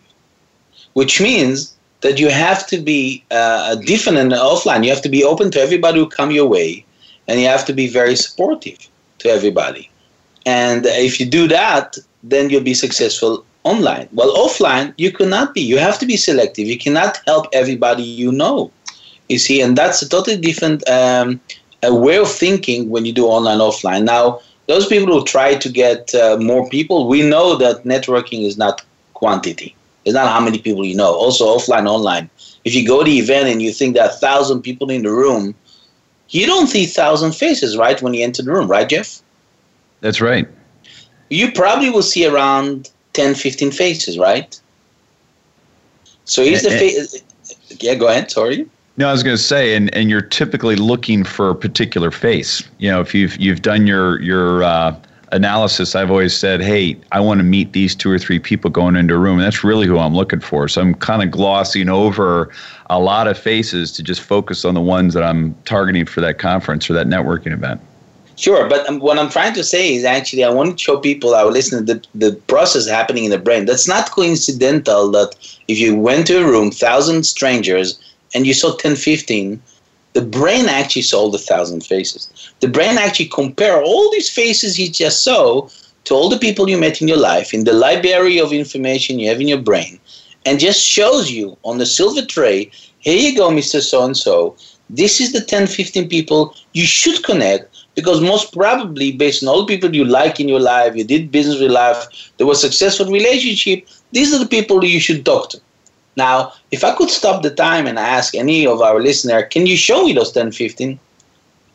[0.94, 4.84] which means that you have to be uh, different and offline.
[4.84, 6.84] You have to be open to everybody who come your way,
[7.28, 8.78] and you have to be very supportive
[9.18, 9.90] to everybody.
[10.46, 14.08] And if you do that, then you'll be successful online.
[14.12, 15.60] Well, offline, you cannot be.
[15.60, 16.66] You have to be selective.
[16.66, 18.70] You cannot help everybody you know.
[19.28, 21.40] You see, and that's a totally different um,
[21.82, 24.04] a way of thinking when you do online offline.
[24.04, 24.40] Now,
[24.70, 28.84] those people who try to get uh, more people, we know that networking is not
[29.14, 29.74] quantity.
[30.04, 31.12] It's not how many people you know.
[31.12, 32.30] Also, offline, online.
[32.64, 35.10] If you go to the event and you think there are thousand people in the
[35.10, 35.56] room,
[36.28, 39.20] you don't see thousand faces, right, when you enter the room, right, Jeff?
[40.02, 40.46] That's right.
[41.30, 44.60] You probably will see around 10, 15 faces, right?
[46.26, 47.24] So here's the face.
[47.80, 48.30] Yeah, go ahead.
[48.30, 48.68] Sorry.
[49.00, 52.62] No, I was going to say, and, and you're typically looking for a particular face.
[52.76, 54.94] You know, if you've you've done your your uh,
[55.32, 58.96] analysis, I've always said, hey, I want to meet these two or three people going
[58.96, 60.68] into a room, and that's really who I'm looking for.
[60.68, 62.50] So I'm kind of glossing over
[62.90, 66.38] a lot of faces to just focus on the ones that I'm targeting for that
[66.38, 67.80] conference or that networking event.
[68.36, 71.34] Sure, but um, what I'm trying to say is actually I want to show people,
[71.34, 73.64] our listeners, the, the process happening in the brain.
[73.64, 75.36] That's not coincidental that
[75.68, 77.98] if you went to a room, thousand strangers,
[78.34, 79.60] and you saw 10, 15,
[80.12, 82.52] the brain actually saw all the thousand faces.
[82.60, 85.68] The brain actually compare all these faces you just saw
[86.04, 89.28] to all the people you met in your life in the library of information you
[89.28, 90.00] have in your brain
[90.46, 93.80] and just shows you on the silver tray, here you go, Mr.
[93.80, 94.56] So and so.
[94.88, 99.64] This is the 10, 15 people you should connect because most probably based on all
[99.64, 102.06] the people you like in your life, you did business with life,
[102.38, 105.60] there was successful relationship, these are the people you should talk to.
[106.16, 109.76] Now, if I could stop the time and ask any of our listener, can you
[109.76, 110.98] show me those 10, 15?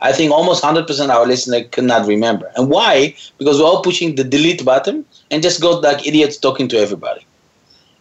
[0.01, 2.51] I think almost 100% of our listener could not remember.
[2.55, 3.15] And why?
[3.37, 7.25] Because we're all pushing the delete button and just go like idiots talking to everybody.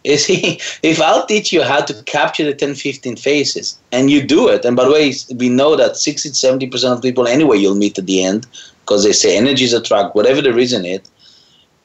[0.05, 4.21] You see, if I'll teach you how to capture the 10, 15 faces and you
[4.21, 7.73] do it, and by the way, we know that 60 70% of people anyway you'll
[7.73, 8.45] meet at the end
[8.81, 11.01] because they say energy is a truck, whatever the reason is.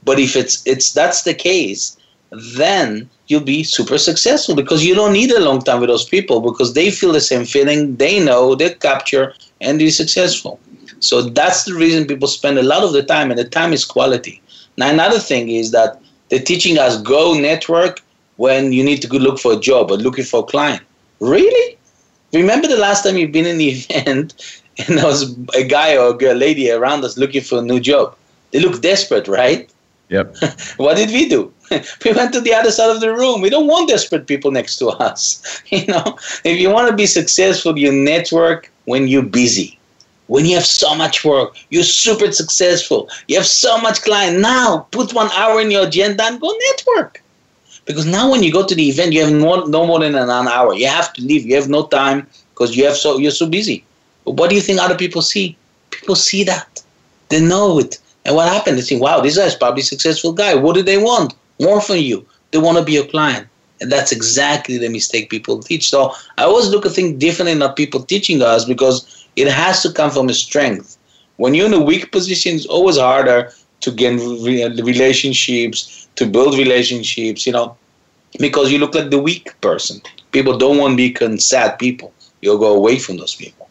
[0.05, 1.97] But if it's it's that's the case,
[2.31, 6.41] then you'll be super successful because you don't need a long time with those people
[6.41, 10.59] because they feel the same feeling, they know, they capture, and they're successful.
[11.01, 13.85] So that's the reason people spend a lot of the time, and the time is
[13.85, 14.41] quality.
[14.77, 18.01] Now, another thing is that they're teaching us go network
[18.37, 20.83] when you need to go look for a job or looking for a client.
[21.21, 21.77] Really?
[22.33, 26.11] Remember the last time you've been in the event and there was a guy or
[26.11, 28.17] a girl, lady around us looking for a new job?
[28.53, 29.71] They look desperate, right?
[30.09, 30.37] Yep.
[30.77, 31.53] what did we do?
[32.05, 33.41] we went to the other side of the room.
[33.41, 35.63] We don't want desperate people next to us.
[35.67, 39.79] you know, if you want to be successful, you network when you're busy.
[40.27, 43.09] When you have so much work, you're super successful.
[43.27, 44.39] You have so much client.
[44.39, 47.23] Now, put one hour in your agenda and go network.
[47.85, 50.31] Because now, when you go to the event, you have no, no more than an
[50.31, 50.75] hour.
[50.75, 51.45] You have to leave.
[51.47, 53.85] You have no time because you have so you're so busy.
[54.25, 55.57] But what do you think other people see?
[55.91, 56.83] People see that.
[57.29, 57.99] They know it.
[58.25, 58.79] And what happened?
[58.79, 60.55] They think, wow, this guy's probably a successful guy.
[60.55, 61.35] What do they want?
[61.61, 62.27] More from you.
[62.51, 63.47] They want to be your client.
[63.81, 65.89] And that's exactly the mistake people teach.
[65.89, 69.93] So I always look at things differently than people teaching us because it has to
[69.93, 70.99] come from a strength.
[71.37, 77.47] When you're in a weak position, it's always harder to gain relationships, to build relationships,
[77.47, 77.77] you know,
[78.39, 80.03] because you look like the weak person.
[80.33, 82.13] People don't want to be sad people.
[82.43, 83.69] You'll go away from those people.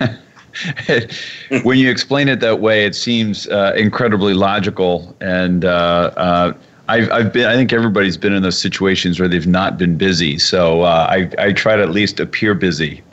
[1.62, 5.16] when you explain it that way, it seems uh, incredibly logical.
[5.20, 6.52] And uh, uh,
[6.88, 10.38] I've, I've been, I think everybody's been in those situations where they've not been busy.
[10.38, 13.02] So uh, I, I try to at least appear busy.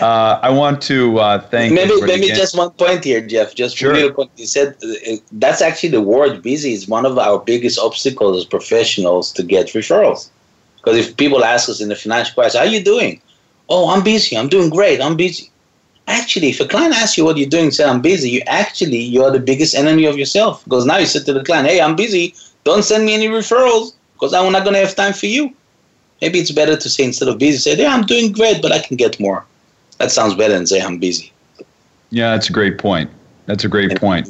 [0.00, 1.72] Uh, I want to uh, thank.
[1.74, 3.54] Maybe, maybe just one point here, Jeff.
[3.54, 3.92] Just sure.
[3.92, 4.30] real point.
[4.36, 4.76] You said
[5.32, 9.68] that's actually the word busy is one of our biggest obstacles as professionals to get
[9.68, 10.28] referrals.
[10.76, 13.20] Because if people ask us in the financial crisis, "How are you doing?"
[13.68, 14.36] "Oh, I'm busy.
[14.36, 15.00] I'm doing great.
[15.00, 15.51] I'm busy."
[16.08, 19.30] Actually, if a client asks you what you're doing, say I'm busy, you actually you're
[19.30, 22.34] the biggest enemy of yourself because now you said to the client, hey, I'm busy,
[22.64, 25.54] don't send me any referrals because I'm not going to have time for you.
[26.20, 28.78] Maybe it's better to say instead of busy, say, yeah, I'm doing great, but I
[28.78, 29.44] can get more.
[29.98, 31.32] That sounds better than say I'm busy.
[32.10, 33.10] Yeah, that's a great point.
[33.46, 34.28] That's a great point.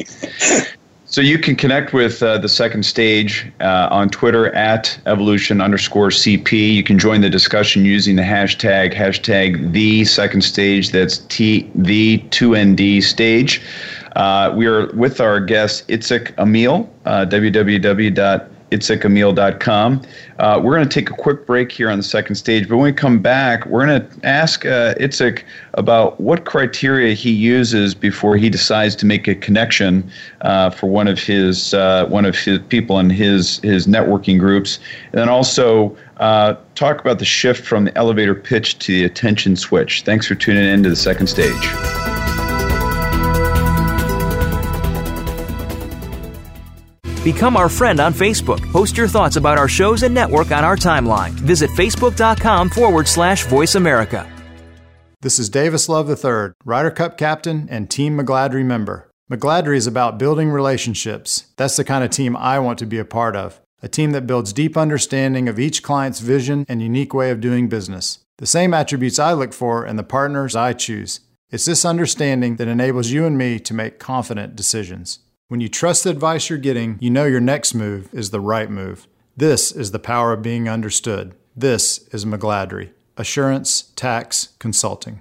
[1.13, 6.09] So you can connect with uh, the second stage uh, on Twitter at evolution underscore
[6.09, 6.73] CP.
[6.73, 10.89] You can join the discussion using the hashtag hashtag the second stage.
[10.91, 13.61] That's T the two ND stage.
[14.17, 16.91] Uh, we are with our guest Itzik Emil.
[17.05, 20.03] Uh, www itzikamiel.com.
[20.39, 22.85] Uh, we're going to take a quick break here on the second stage, but when
[22.85, 28.37] we come back, we're going to ask uh, Itzik about what criteria he uses before
[28.37, 32.59] he decides to make a connection uh, for one of his uh, one of his
[32.69, 34.79] people in his his networking groups,
[35.13, 39.57] and then also uh, talk about the shift from the elevator pitch to the attention
[39.57, 40.03] switch.
[40.03, 42.12] Thanks for tuning in to the second stage.
[47.25, 48.61] Become our friend on Facebook.
[48.73, 51.31] Post your thoughts about our shows and network on our timeline.
[51.31, 54.29] Visit facebook.com forward slash voice America.
[55.21, 59.09] This is Davis Love III, Ryder Cup captain and Team McGladrey member.
[59.31, 61.47] McGladrey is about building relationships.
[61.57, 63.61] That's the kind of team I want to be a part of.
[63.85, 67.69] A team that builds deep understanding of each client's vision and unique way of doing
[67.69, 68.19] business.
[68.39, 71.21] The same attributes I look for in the partners I choose.
[71.53, 75.21] It's this understanding that enables you and me to make confident decisions.
[75.53, 78.71] When you trust the advice you're getting, you know your next move is the right
[78.71, 79.07] move.
[79.37, 81.35] This is the power of being understood.
[81.55, 85.21] This is McGladrey, Assurance Tax Consulting.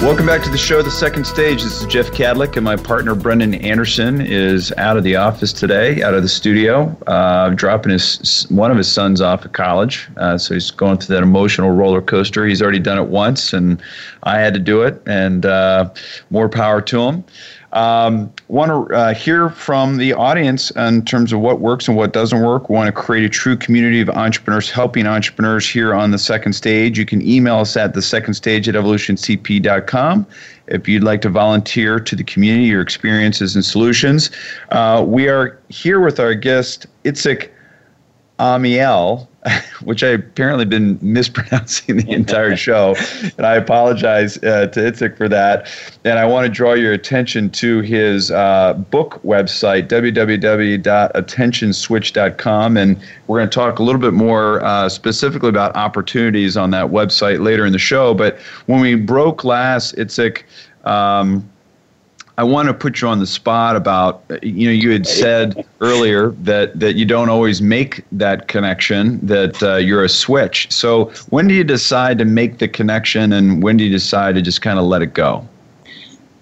[0.00, 1.64] Welcome back to the show, The Second Stage.
[1.64, 6.04] This is Jeff Kadlic, and my partner Brendan Anderson is out of the office today,
[6.04, 10.08] out of the studio, uh, dropping his one of his sons off at college.
[10.16, 12.46] Uh, so he's going through that emotional roller coaster.
[12.46, 13.82] He's already done it once, and
[14.22, 15.90] I had to do it, and uh,
[16.30, 17.24] more power to him.
[17.72, 22.12] Um, want to uh, hear from the audience in terms of what works and what
[22.12, 22.70] doesn't work.
[22.70, 26.98] Want to create a true community of entrepreneurs helping entrepreneurs here on the second stage.
[26.98, 30.26] You can email us at the second stage at evolutioncp.com
[30.68, 34.30] if you'd like to volunteer to the community, your experiences and solutions.
[34.70, 37.50] Uh, we are here with our guest, Itzik
[38.38, 39.28] Amiel,
[39.82, 42.96] which I apparently been mispronouncing the entire show,
[43.36, 45.68] and I apologize uh, to Itzik for that.
[46.04, 53.38] And I want to draw your attention to his uh, book website, www.attentionswitch.com, and we're
[53.38, 57.66] going to talk a little bit more uh, specifically about opportunities on that website later
[57.66, 58.14] in the show.
[58.14, 60.44] But when we broke last, Itzik.
[60.84, 61.50] Um,
[62.38, 66.30] I want to put you on the spot about you know you had said earlier
[66.42, 70.70] that that you don't always make that connection that uh, you're a switch.
[70.70, 74.42] So when do you decide to make the connection, and when do you decide to
[74.42, 75.46] just kind of let it go?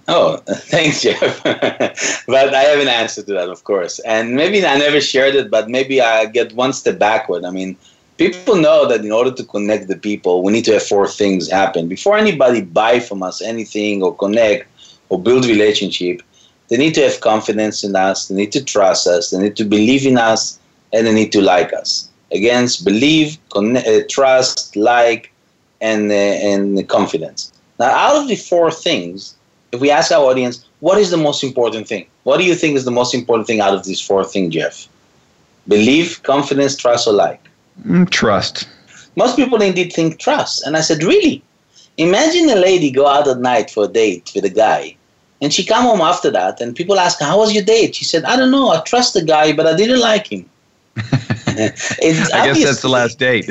[0.07, 1.43] Oh, thanks, Jeff.
[1.43, 3.99] but I have an answer to that, of course.
[4.01, 7.47] And maybe I never shared it, but maybe I get one step backward.
[7.47, 7.75] I mean,
[8.19, 11.51] people know that in order to connect the people, we need to have four things
[11.51, 14.69] happen before anybody buy from us anything or connect
[15.09, 16.23] or build relationship,
[16.69, 19.65] they need to have confidence in us, they need to trust us, they need to
[19.65, 20.59] believe in us,
[20.93, 22.09] and they need to like us.
[22.33, 25.33] Again, believe, connect, uh, trust, like,
[25.81, 27.53] and, uh, and confidence.
[27.79, 29.37] Now, out of the four things,
[29.73, 32.07] if we ask our audience, what is the most important thing?
[32.25, 34.89] What do you think is the most important thing out of these four things, Jeff?
[35.69, 37.41] Believe, confidence, trust, or like?
[37.85, 38.69] Mm, trust.
[39.17, 40.67] Most people indeed think trust.
[40.67, 41.43] And I said, really?
[41.97, 44.96] Imagine a lady go out at night for a date with a guy,
[45.41, 48.05] and she come home after that, and people ask her, "How was your date?" She
[48.05, 48.71] said, "I don't know.
[48.71, 50.49] I trust the guy, but I didn't like him."
[50.97, 53.45] I guess that's the last date.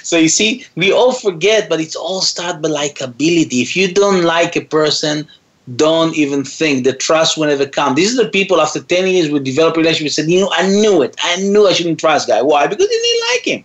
[0.04, 3.62] so you see, we all forget, but it's all start by likability.
[3.62, 5.26] If you don't like a person,
[5.76, 7.94] don't even think the trust will never come.
[7.94, 10.66] These are the people after 10 years we develop a relationship said, you know, I
[10.66, 11.14] knew it.
[11.22, 12.40] I knew I shouldn't trust guy.
[12.42, 12.66] Why?
[12.66, 13.64] Because you didn't like him.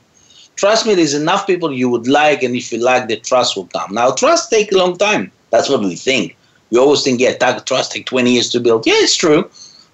[0.55, 3.65] Trust me, there's enough people you would like, and if you like, the trust will
[3.67, 3.93] come.
[3.93, 5.32] Now, trust take a long time.
[5.49, 6.36] That's what we think.
[6.74, 8.88] We always think, yeah, trust take 20 years to build.
[8.88, 9.47] Yeah, it's true.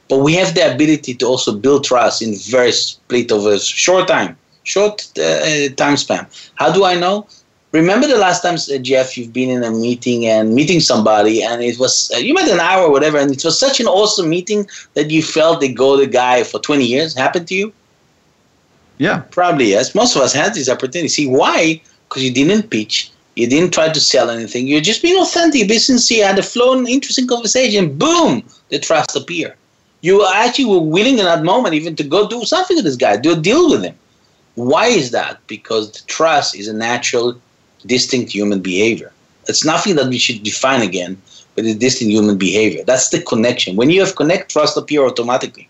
[0.07, 4.07] But we have the ability to also build trust in very split of a short
[4.07, 6.25] time, short uh, time span.
[6.55, 7.27] How do I know?
[7.73, 11.61] Remember the last time, uh, Jeff, you've been in a meeting and meeting somebody, and
[11.61, 14.30] it was, uh, you met an hour or whatever, and it was such an awesome
[14.30, 17.13] meeting that you felt they go the guy for 20 years.
[17.13, 17.73] Happened to you?
[18.99, 19.23] Yeah.
[19.32, 19.93] Probably yes.
[19.93, 21.09] Most of us had this opportunity.
[21.09, 21.82] See why?
[22.07, 23.11] Because you didn't pitch.
[23.36, 24.67] You didn't try to sell anything.
[24.67, 27.97] You're just being authentic, being sincere, had a flow and interesting conversation.
[27.97, 29.55] Boom, the trust appear.
[30.01, 33.17] You actually were willing in that moment even to go do something with this guy,
[33.17, 33.95] do a deal with him.
[34.55, 35.39] Why is that?
[35.47, 37.39] Because the trust is a natural,
[37.86, 39.11] distinct human behavior.
[39.47, 41.21] It's nothing that we should define again,
[41.55, 42.84] but it's distinct human behavior.
[42.84, 43.75] That's the connection.
[43.75, 45.69] When you have connect, trust appear automatically.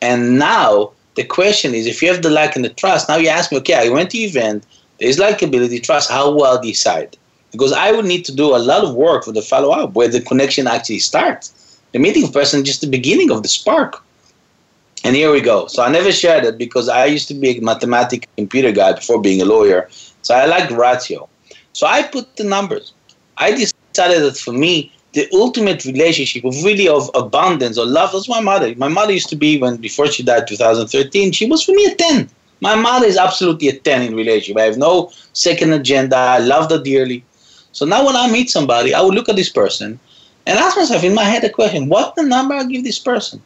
[0.00, 3.28] And now the question is, if you have the like and the trust, now you
[3.28, 4.64] ask me, okay, I went to event,
[5.02, 7.16] there's likability, trust, how well decide?
[7.50, 10.06] Because I would need to do a lot of work for the follow up where
[10.06, 11.80] the connection actually starts.
[11.90, 14.00] The meeting person just the beginning of the spark.
[15.02, 15.66] And here we go.
[15.66, 19.20] So I never shared it because I used to be a mathematic computer guy before
[19.20, 19.88] being a lawyer.
[20.22, 21.28] So I like ratio.
[21.72, 22.92] So I put the numbers.
[23.38, 28.28] I decided that for me, the ultimate relationship of really of abundance or love was
[28.28, 28.72] my mother.
[28.76, 31.94] My mother used to be when before she died 2013, she was for me a
[31.96, 32.30] 10.
[32.62, 34.56] My mother is absolutely a 10 in relationship.
[34.56, 36.16] I have no second agenda.
[36.16, 37.24] I love her dearly.
[37.72, 39.98] So now when I meet somebody, I will look at this person
[40.46, 43.42] and ask myself in my head a question, what the number I give this person?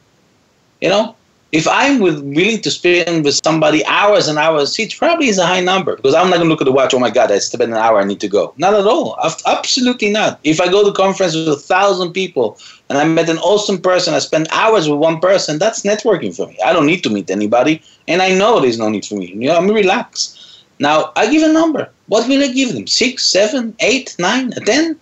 [0.83, 1.17] You know,
[1.53, 5.47] if I'm with, willing to spend with somebody hours and hours, it probably is a
[5.47, 6.93] high number because I'm not going to look at the watch.
[6.93, 8.01] Oh my God, I spent an hour.
[8.01, 8.53] I need to go.
[8.57, 9.17] Not at all.
[9.47, 10.41] Absolutely not.
[10.43, 12.59] If I go to conference with a thousand people
[12.91, 15.59] and I met an awesome person, I spend hours with one person.
[15.59, 16.59] That's networking for me.
[16.65, 19.29] I don't need to meet anybody, and I know there's no need for me.
[19.29, 20.65] You know, I'm relaxed.
[20.81, 21.89] Now I give a number.
[22.09, 22.87] What will I give them?
[22.87, 24.99] Six, seven, eight, nine, a ten?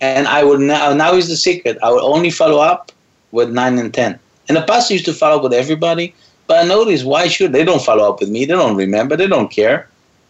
[0.00, 0.92] And I will now.
[0.94, 1.78] Now is the secret.
[1.82, 2.90] I will only follow up
[3.30, 4.18] with nine and ten.
[4.48, 6.14] In the pastor used to follow up with everybody,
[6.46, 8.44] but I noticed why should they don't follow up with me?
[8.44, 9.16] They don't remember.
[9.16, 9.88] They don't care.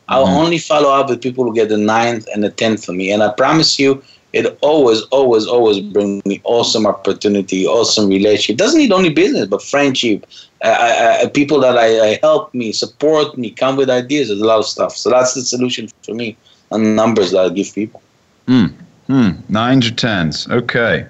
[0.09, 0.45] I'll mm-hmm.
[0.45, 3.23] only follow up with people who get the ninth and the tenth for me, and
[3.23, 4.03] I promise you,
[4.33, 8.57] it always, always, always brings me awesome opportunity, awesome relationship.
[8.57, 10.27] Doesn't need only business, but friendship.
[10.63, 14.29] Uh, people that I, I, help me, support me, come with ideas.
[14.29, 14.97] There's a lot of stuff.
[14.97, 16.37] So that's the solution for me
[16.71, 18.01] and numbers that I give people.
[18.47, 18.67] Hmm.
[19.07, 19.31] Hmm.
[19.49, 20.49] Nines or tens.
[20.49, 21.07] Okay.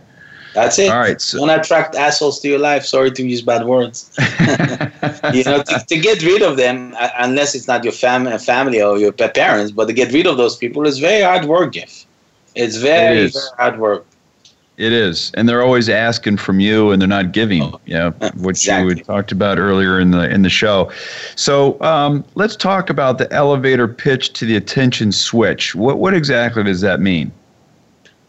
[0.55, 0.91] That's it.
[0.91, 1.21] All right.
[1.21, 1.39] So.
[1.39, 2.85] Don't attract assholes to your life.
[2.85, 4.11] Sorry to use bad words.
[5.33, 8.83] you know, to, to, get rid of them, uh, unless it's not your fam- family
[8.83, 12.05] or your parents, but to get rid of those people is very hard work, Jeff.
[12.55, 14.07] It's very, it very hard work.
[14.79, 17.63] It is, and they're always asking from you, and they're not giving.
[17.63, 18.97] Oh, you know, which exactly.
[18.97, 20.91] you talked about earlier in the in the show.
[21.37, 25.75] So um, let's talk about the elevator pitch to the attention switch.
[25.75, 27.31] What what exactly does that mean?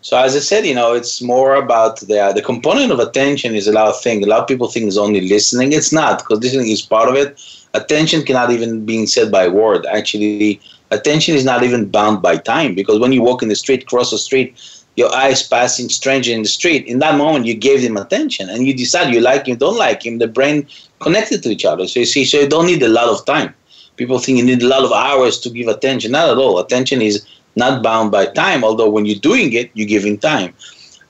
[0.03, 3.67] So as I said, you know, it's more about the the component of attention is
[3.67, 4.25] a lot of things.
[4.25, 5.71] A lot of people think it's only listening.
[5.71, 7.29] It's not because listening is part of it.
[7.73, 9.85] Attention cannot even be said by word.
[9.85, 10.59] Actually,
[10.91, 14.11] attention is not even bound by time because when you walk in the street, cross
[14.11, 14.49] the street,
[14.97, 16.85] your eyes passing stranger in the street.
[16.85, 20.05] In that moment, you gave him attention and you decide you like him, don't like
[20.05, 20.19] him.
[20.19, 20.67] The brain
[20.99, 21.87] connected to each other.
[21.87, 23.55] So you see, so you don't need a lot of time.
[23.95, 26.11] People think you need a lot of hours to give attention.
[26.11, 26.59] Not at all.
[26.59, 27.25] Attention is
[27.55, 30.53] not bound by time, although when you're doing it, you're giving time.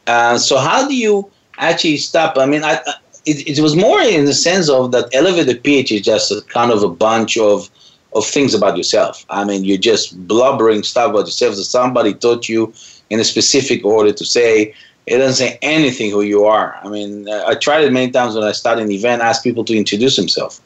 [0.08, 2.38] Uh, so how do you actually stop?
[2.38, 2.80] I mean, I,
[3.26, 6.72] it, it was more in the sense of that elevator pitch is just a kind
[6.72, 7.70] of a bunch of
[8.16, 9.26] of things about yourself.
[9.32, 12.72] I mean, you're just blubbering stuff about yourself that somebody taught you
[13.10, 14.76] in a specific order to say.
[15.08, 16.80] It doesn't say anything who you are.
[16.82, 19.76] I mean, I tried it many times when I start an event, ask people to
[19.76, 20.62] introduce themselves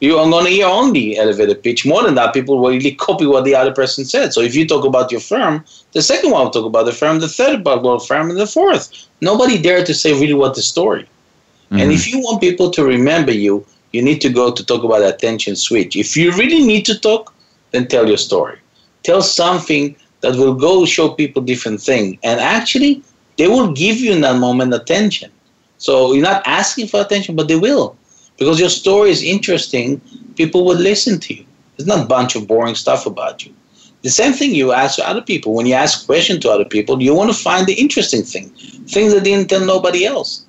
[0.00, 1.86] you are going to hear only elevator pitch.
[1.86, 4.32] More than that, people will really copy what the other person said.
[4.32, 7.20] So if you talk about your firm, the second one will talk about the firm,
[7.20, 8.90] the third about the firm, and the fourth.
[9.20, 11.02] Nobody dare to say really what the story.
[11.02, 11.80] Mm-hmm.
[11.80, 15.02] And if you want people to remember you, you need to go to talk about
[15.02, 15.96] attention switch.
[15.96, 17.34] If you really need to talk,
[17.72, 18.58] then tell your story.
[19.02, 22.18] Tell something that will go show people different thing.
[22.22, 23.02] And actually,
[23.36, 25.30] they will give you in that moment attention.
[25.78, 27.96] So you're not asking for attention, but they will
[28.40, 30.00] because your story is interesting,
[30.34, 31.44] people would listen to you.
[31.76, 33.54] It's not a bunch of boring stuff about you.
[34.02, 35.52] The same thing you ask to other people.
[35.52, 38.48] When you ask questions to other people, you want to find the interesting thing,
[38.88, 40.46] things that didn't tell nobody else,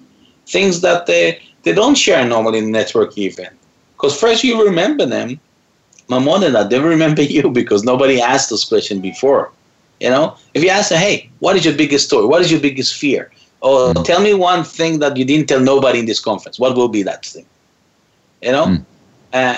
[0.47, 3.53] things that they, they don't share normally in network event.
[3.97, 5.37] Because first you remember them,
[6.07, 9.51] but more than that, they remember you because nobody asked those questions before.
[9.99, 12.25] You know, if you ask them, hey, what is your biggest story?
[12.25, 13.31] What is your biggest fear?
[13.59, 14.05] Or mm.
[14.05, 16.57] tell me one thing that you didn't tell nobody in this conference.
[16.57, 17.45] What will be that thing?
[18.41, 18.85] You know, mm.
[19.33, 19.57] uh,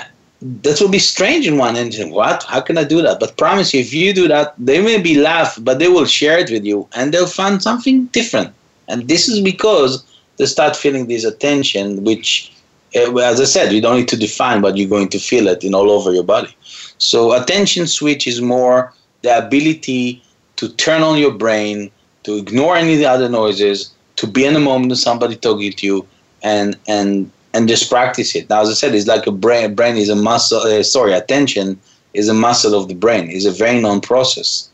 [0.62, 2.10] that will be strange in one engine.
[2.10, 2.44] What?
[2.44, 3.18] How can I do that?
[3.18, 6.38] But promise you, if you do that, they may be laugh, but they will share
[6.38, 8.52] it with you, and they'll find something different.
[8.88, 10.04] And this is because
[10.36, 12.52] they start feeling this attention, which,
[12.94, 15.64] uh, as I said, you don't need to define, but you're going to feel it
[15.64, 16.54] in all over your body.
[16.98, 20.22] So attention switch is more the ability
[20.56, 21.90] to turn on your brain,
[22.24, 25.72] to ignore any of the other noises, to be in the moment of somebody talking
[25.72, 26.06] to you,
[26.42, 28.50] and and and just practice it.
[28.50, 29.74] Now, as I said, it's like a brain.
[29.74, 30.58] Brain is a muscle.
[30.58, 31.80] Uh, sorry, attention
[32.12, 33.30] is a muscle of the brain.
[33.30, 34.68] It's a very known process.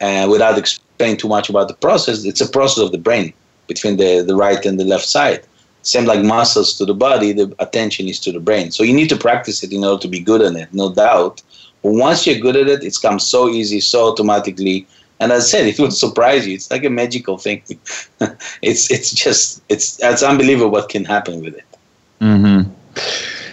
[0.00, 3.32] Uh, without explaining too much about the process, it's a process of the brain
[3.66, 5.42] between the, the right and the left side.
[5.82, 8.70] Same like muscles to the body, the attention is to the brain.
[8.70, 11.42] So you need to practice it in order to be good at it, no doubt.
[11.82, 14.86] But once you're good at it, it comes so easy, so automatically.
[15.20, 16.54] And as I said, it will surprise you.
[16.54, 17.62] It's like a magical thing.
[18.62, 21.67] it's it's just it's it's unbelievable what can happen with it.
[22.20, 22.70] Mm-hmm.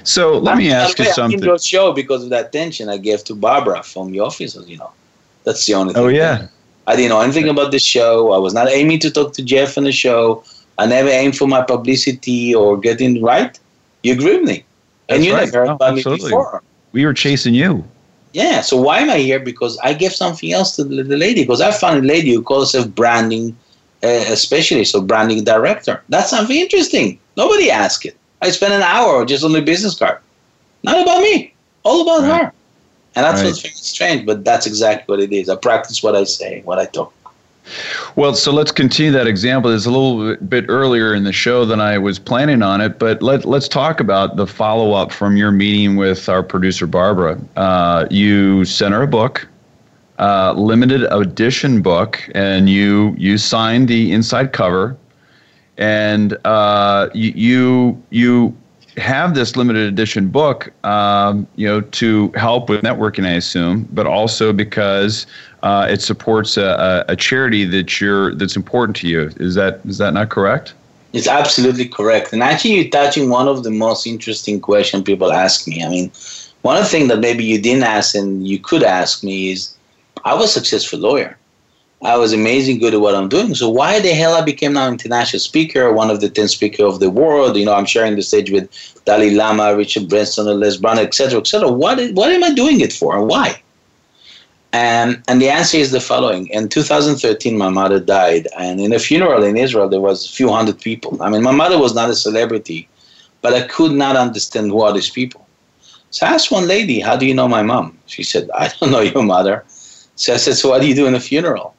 [0.04, 1.50] So let me ask you something.
[1.50, 4.68] I show because of that attention I gave to Barbara from the offices.
[4.70, 4.92] You know,
[5.44, 6.04] that's the only thing.
[6.04, 6.48] Oh yeah.
[6.88, 8.32] I didn't know anything about the show.
[8.32, 10.44] I was not aiming to talk to Jeff on the show.
[10.78, 13.58] I never aimed for my publicity or getting right.
[14.04, 14.64] You agree with me?
[15.08, 15.46] That's and you right.
[15.46, 16.26] never heard oh, about absolutely.
[16.26, 16.64] me before.
[16.92, 17.84] We were chasing you.
[18.34, 18.62] Yeah.
[18.62, 19.40] So why am I here?
[19.40, 21.42] Because I gave something else to the, the lady.
[21.42, 23.58] Because I found a lady who calls herself branding
[24.04, 26.04] uh, specialist or branding director.
[26.10, 27.20] That's something interesting.
[27.36, 28.16] Nobody asked it.
[28.42, 30.20] I spent an hour just on the business card.
[30.84, 32.44] Not about me, all about right.
[32.46, 32.54] her.
[33.16, 33.48] And that's right.
[33.48, 35.50] what's very strange, but that's exactly what it is.
[35.50, 37.14] I practice what I say, what I talk.
[38.16, 39.72] Well, so let's continue that example.
[39.72, 43.22] It's a little bit earlier in the show than I was planning on it, but
[43.24, 47.40] let, let's talk about the follow up from your meeting with our producer, Barbara.
[47.56, 49.48] Uh, you sent her a book,
[50.20, 54.96] uh, limited edition book, and you, you signed the inside cover
[55.78, 58.56] and uh, you you
[58.98, 64.08] have this limited edition book, um, you know, to help with networking, I assume, but
[64.08, 65.28] also because
[65.64, 69.32] uh, it supports a, a, charity that you're that's important to you.
[69.38, 70.74] Is that is that not correct?
[71.14, 72.34] It's absolutely correct.
[72.34, 75.84] And actually, you're touching one of the most interesting questions people ask me.
[75.84, 76.12] I mean,
[76.62, 79.76] one of the things that maybe you didn't ask and you could ask me is,
[80.24, 81.38] I was a successful lawyer.
[82.04, 83.56] I was amazing good at what I'm doing.
[83.56, 87.00] So why the hell I became now international speaker, one of the 10 speakers of
[87.00, 87.56] the world?
[87.56, 88.70] You know, I'm sharing the stage with
[89.06, 91.72] Dalai Lama, Richard Branson, Les Brown, etc., etc.
[91.72, 93.62] What, what am I doing it for and why?
[94.74, 96.48] And, and the answer is the following.
[96.48, 98.50] In 2013, my mother died.
[98.58, 101.22] And in a funeral in Israel, there was a few hundred people.
[101.24, 102.90] I mean, my mother was not a celebrity,
[103.42, 105.48] but I could not understand who are these people.
[106.10, 107.98] So I asked one lady, how do you know my mom?
[108.06, 109.64] She said, I don't know your mother.
[110.16, 111.75] So I said, so what do you do in a funeral?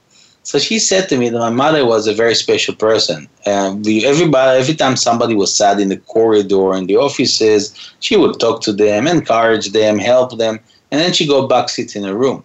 [0.47, 3.28] So she said to me that my mother was a very special person.
[3.47, 8.16] And we, everybody, every time somebody was sad in the corridor in the offices, she
[8.16, 10.61] would talk to them, encourage them, help them,
[10.92, 12.44] and then she go back sit in a room.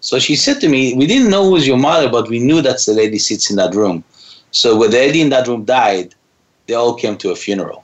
[0.00, 2.60] So she said to me, We didn't know who was your mother, but we knew
[2.60, 4.04] that's the lady sits in that room.
[4.50, 6.14] So when the lady in that room died,
[6.66, 7.82] they all came to a funeral.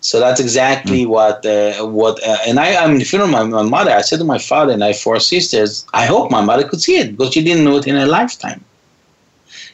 [0.00, 1.10] So that's exactly mm.
[1.10, 2.20] what uh, what.
[2.26, 3.30] Uh, and I, I'm in the funeral.
[3.30, 3.92] My, my mother.
[3.92, 5.86] I said to my father and I four sisters.
[5.94, 8.64] I hope my mother could see it because she didn't know it in her lifetime.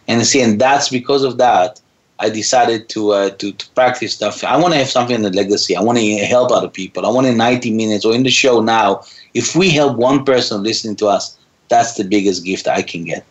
[0.08, 1.80] And see, and that's because of that.
[2.20, 4.44] I decided to, uh, to to practice stuff.
[4.44, 5.74] I want to have something in the legacy.
[5.76, 7.04] I want to help other people.
[7.04, 9.02] I want in 90 minutes or in the show now.
[9.34, 11.36] If we help one person listening to us,
[11.68, 13.24] that's the biggest gift I can get.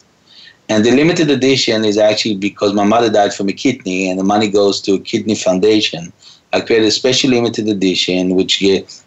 [0.69, 4.23] And the limited edition is actually because my mother died from a kidney, and the
[4.23, 6.11] money goes to a kidney foundation.
[6.53, 8.59] I created a special limited edition, which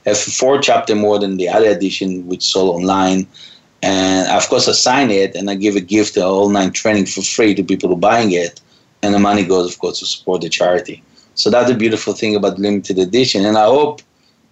[0.05, 3.27] have four chapter more than the other edition, which sold online.
[3.83, 7.23] And of course, I sign it, and I give a gift, all online training for
[7.23, 8.61] free to people who are buying it,
[9.03, 11.03] and the money goes, of course, to support the charity.
[11.35, 14.01] So that's the beautiful thing about limited edition, and I hope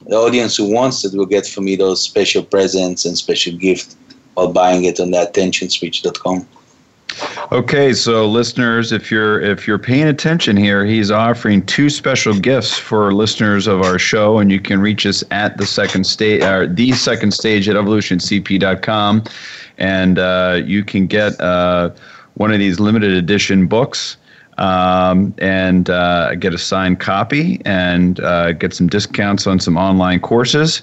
[0.07, 3.97] the audience who wants it will get from me those special presents and special gift
[4.35, 6.47] while buying it on the attentionswitch.com.
[7.53, 12.77] Okay, so listeners, if you're if you're paying attention here, he's offering two special gifts
[12.77, 16.67] for listeners of our show, and you can reach us at the second stage, or
[16.67, 19.25] the second stage at evolutioncp.com,
[19.79, 21.91] and uh, you can get uh,
[22.35, 24.17] one of these limited edition books.
[24.57, 30.21] Um, and uh, get a signed copy and uh, get some discounts on some online
[30.21, 30.81] courses.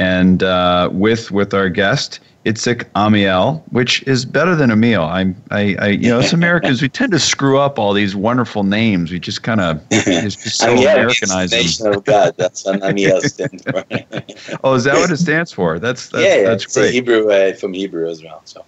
[0.00, 5.02] And uh, with with our guest, Itzik Amiel, which is better than Emil.
[5.02, 8.64] I, I, I you know, as Americans, we tend to screw up all these wonderful
[8.64, 9.12] names.
[9.12, 11.92] We just kind of it's just so Amiel Americanize them.
[11.92, 12.34] of God.
[12.38, 13.84] That's what Amiel stands for.
[14.64, 15.78] oh, is that what it stands for?
[15.78, 16.94] That's, that's yeah, yeah, that's it's great.
[16.94, 18.40] Hebrew uh, from Hebrew as well.
[18.46, 18.64] So,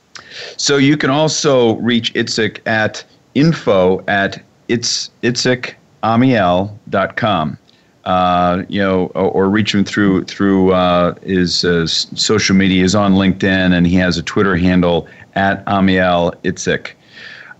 [0.58, 3.02] so you can also reach Itzik at
[3.34, 7.58] info at it's itzikamiel.com
[8.04, 12.82] uh, you know, or, or, reach him through through uh, his uh, social media.
[12.82, 16.92] He's on LinkedIn and he has a Twitter handle at Amiel Itzik.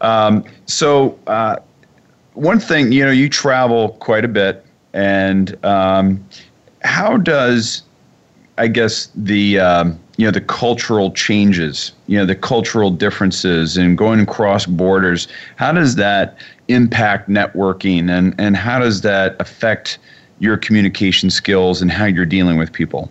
[0.01, 1.57] Um, so uh,
[2.35, 6.25] one thing, you know, you travel quite a bit, and um,
[6.83, 7.83] how does,
[8.59, 13.97] I guess, the um, you know the cultural changes, you know, the cultural differences, and
[13.97, 16.37] going across borders, how does that
[16.69, 19.99] impact networking, and and how does that affect
[20.43, 23.09] your communication skills and how you're dealing with people?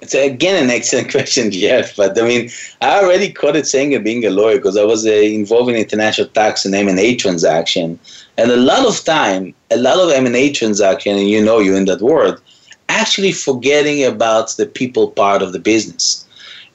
[0.00, 1.94] It's again an excellent question, Jeff.
[1.94, 2.48] But I mean,
[2.80, 6.64] I already saying it being a lawyer because I was uh, involved in international tax
[6.64, 7.98] and M&A transaction,
[8.38, 11.84] and a lot of time, a lot of M&A transaction, and you know you're in
[11.84, 12.40] that world,
[12.88, 16.24] actually forgetting about the people part of the business.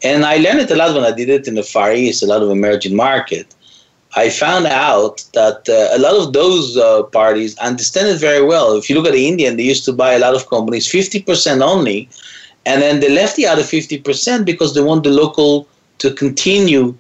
[0.04, 2.28] And I learned it a lot when I did it in the Far East, a
[2.28, 3.56] lot of emerging market.
[4.16, 8.76] I found out that uh, a lot of those uh, parties understand it very well.
[8.76, 11.62] If you look at the Indian, they used to buy a lot of companies 50%
[11.62, 12.10] only,
[12.66, 15.68] and then they left the other 50% because they want the local
[16.00, 16.94] to continue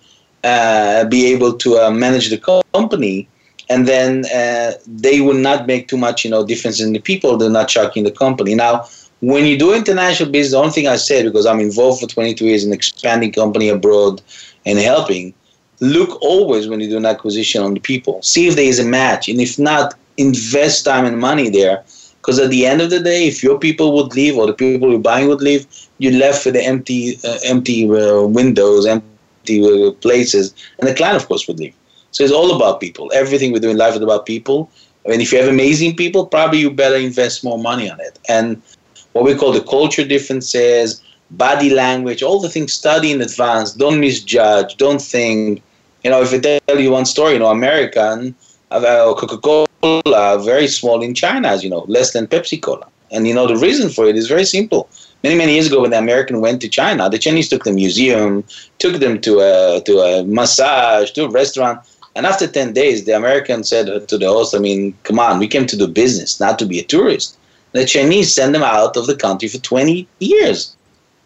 [0.44, 3.28] uh, be able to uh, manage the company,
[3.70, 7.38] and then uh, they will not make too much, you know, difference in the people.
[7.38, 8.56] They're not shocking the company.
[8.56, 8.86] Now,
[9.20, 12.46] when you do international business, the only thing I said because I'm involved for 22
[12.46, 14.22] years in expanding company abroad
[14.66, 15.34] and helping
[15.82, 18.22] look always when you do an acquisition on the people.
[18.22, 21.84] See if there is a match, and if not, invest time and money there.
[22.22, 24.92] Because at the end of the day, if your people would leave or the people
[24.92, 25.66] you're buying would leave,
[25.98, 31.18] you're left with the empty, uh, empty uh, windows, empty uh, places, and the client,
[31.18, 31.74] of course, would leave.
[32.12, 33.12] So it's all about people.
[33.16, 34.70] Everything we do in life is about people.
[35.06, 38.20] I mean, if you have amazing people, probably you better invest more money on it.
[38.30, 38.62] And
[39.14, 41.02] what we call the culture differences,
[41.32, 43.74] body language, all the things study in advance.
[43.74, 44.78] Don't misjudge.
[44.78, 45.64] Don't think
[46.04, 48.36] you know, if I tell you one story, you know, American,
[48.72, 52.88] uh, Coca-Cola, very small in China, as you know, less than Pepsi-Cola.
[53.12, 54.90] And, you know, the reason for it is very simple.
[55.24, 58.44] Many, many years ago when the American went to China, the Chinese took them museum,
[58.80, 61.80] took them to a, to a massage, to a restaurant.
[62.16, 65.48] And after 10 days, the American said to the host, I mean, come on, we
[65.48, 67.38] came to do business, not to be a tourist.
[67.74, 70.76] The Chinese sent them out of the country for 20 years.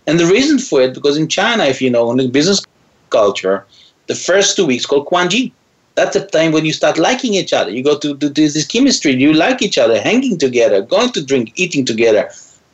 [0.08, 2.62] And the reason for it, because in China, if you know, in the business
[3.10, 3.66] culture,
[4.08, 5.52] the first two weeks called Guanxi.
[5.96, 7.72] That's the time when you start liking each other.
[7.72, 11.54] You go to, to, this chemistry, you like each other, hanging together, going to drink,
[11.56, 12.30] eating together.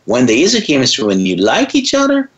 [0.06, 2.30] When there is a chemistry, when you like each other,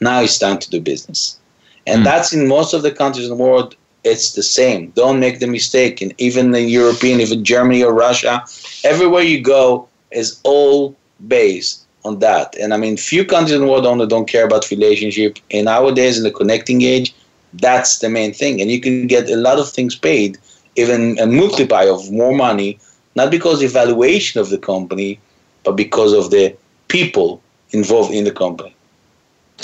[0.00, 1.38] now it's time to do business.
[1.86, 2.04] And mm.
[2.04, 4.90] that's in most of the countries in the world, it's the same.
[4.90, 6.00] Don't make the mistake.
[6.02, 8.44] And even in European, even Germany or Russia,
[8.82, 10.96] everywhere you go is all
[11.28, 12.54] based on that.
[12.58, 15.38] And I mean, few countries in the world only don't care about relationship.
[15.50, 17.14] In nowadays, in the connecting age,
[17.60, 18.60] that's the main thing.
[18.60, 20.38] And you can get a lot of things paid,
[20.76, 22.78] even a multiply of more money,
[23.14, 25.18] not because of the valuation of the company,
[25.62, 26.54] but because of the
[26.88, 27.40] people
[27.70, 28.74] involved in the company.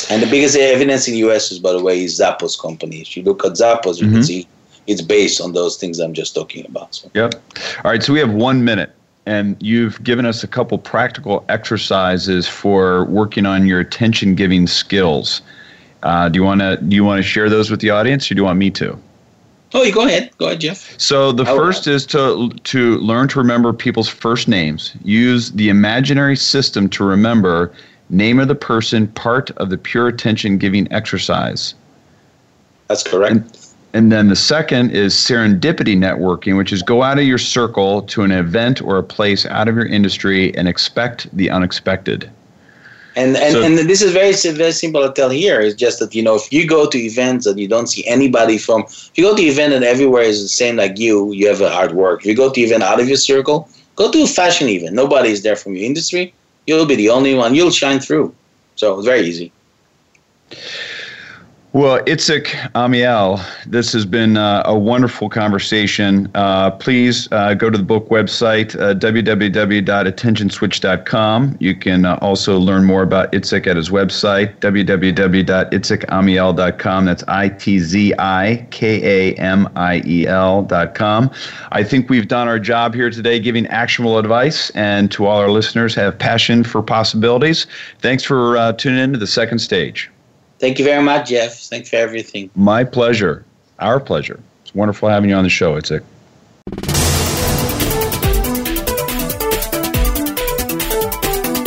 [0.08, 3.00] And the biggest evidence in the US is, by the way, is Zappos company.
[3.00, 4.14] If you look at Zappos, you mm-hmm.
[4.14, 4.48] can see
[4.86, 6.94] it's based on those things I'm just talking about.
[6.94, 7.10] So.
[7.14, 7.34] Yep.
[7.84, 8.02] All right.
[8.02, 8.94] So we have one minute,
[9.26, 15.42] and you've given us a couple practical exercises for working on your attention giving skills.
[16.02, 18.34] Uh, do you want to do you want to share those with the audience, or
[18.34, 18.98] do you want me to?
[19.72, 20.30] Oh, you go ahead.
[20.38, 20.98] Go ahead, Jeff.
[20.98, 24.94] So the first is to to learn to remember people's first names.
[25.04, 27.72] Use the imaginary system to remember
[28.08, 31.74] name of the person, part of the pure attention giving exercise.
[32.88, 33.32] That's correct.
[33.32, 38.02] And, and then the second is serendipity networking, which is go out of your circle
[38.02, 42.30] to an event or a place out of your industry and expect the unexpected.
[43.16, 45.60] And and, so, and this is very very simple to tell here.
[45.60, 48.56] It's just that you know if you go to events and you don't see anybody
[48.56, 51.60] from if you go to event and everywhere is the same like you, you have
[51.60, 52.20] a hard work.
[52.20, 54.94] If you go to event out of your circle, go to a fashion event.
[54.94, 56.32] Nobody is there from your industry.
[56.66, 57.54] You'll be the only one.
[57.54, 58.34] You'll shine through.
[58.76, 59.52] So it's very easy.
[61.72, 66.28] Well, Itzik Amiel, this has been uh, a wonderful conversation.
[66.34, 71.56] Uh, please uh, go to the book website, uh, www.attentionswitch.com.
[71.60, 77.04] You can uh, also learn more about Itzik at his website, www.itzikamiel.com.
[77.04, 81.30] That's I T Z I K A M I E L.com.
[81.70, 85.52] I think we've done our job here today giving actionable advice, and to all our
[85.52, 87.68] listeners, have passion for possibilities.
[88.00, 90.10] Thanks for uh, tuning in to the second stage.
[90.60, 91.58] Thank you very much, Jeff.
[91.58, 92.50] Thanks for everything.
[92.54, 93.44] My pleasure.
[93.78, 94.38] Our pleasure.
[94.62, 96.04] It's wonderful having you on the show, It's Itzik.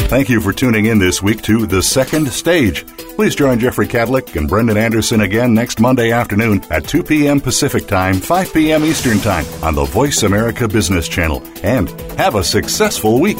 [0.09, 2.85] Thank you for tuning in this week to The Second Stage.
[3.15, 7.41] Please join Jeffrey Kadlic and Brendan Anderson again next Monday afternoon at 2 p.m.
[7.41, 8.85] Pacific Time, 5 p.m.
[8.85, 11.41] Eastern Time on the Voice America Business Channel.
[11.63, 11.89] And
[12.19, 13.39] have a successful week.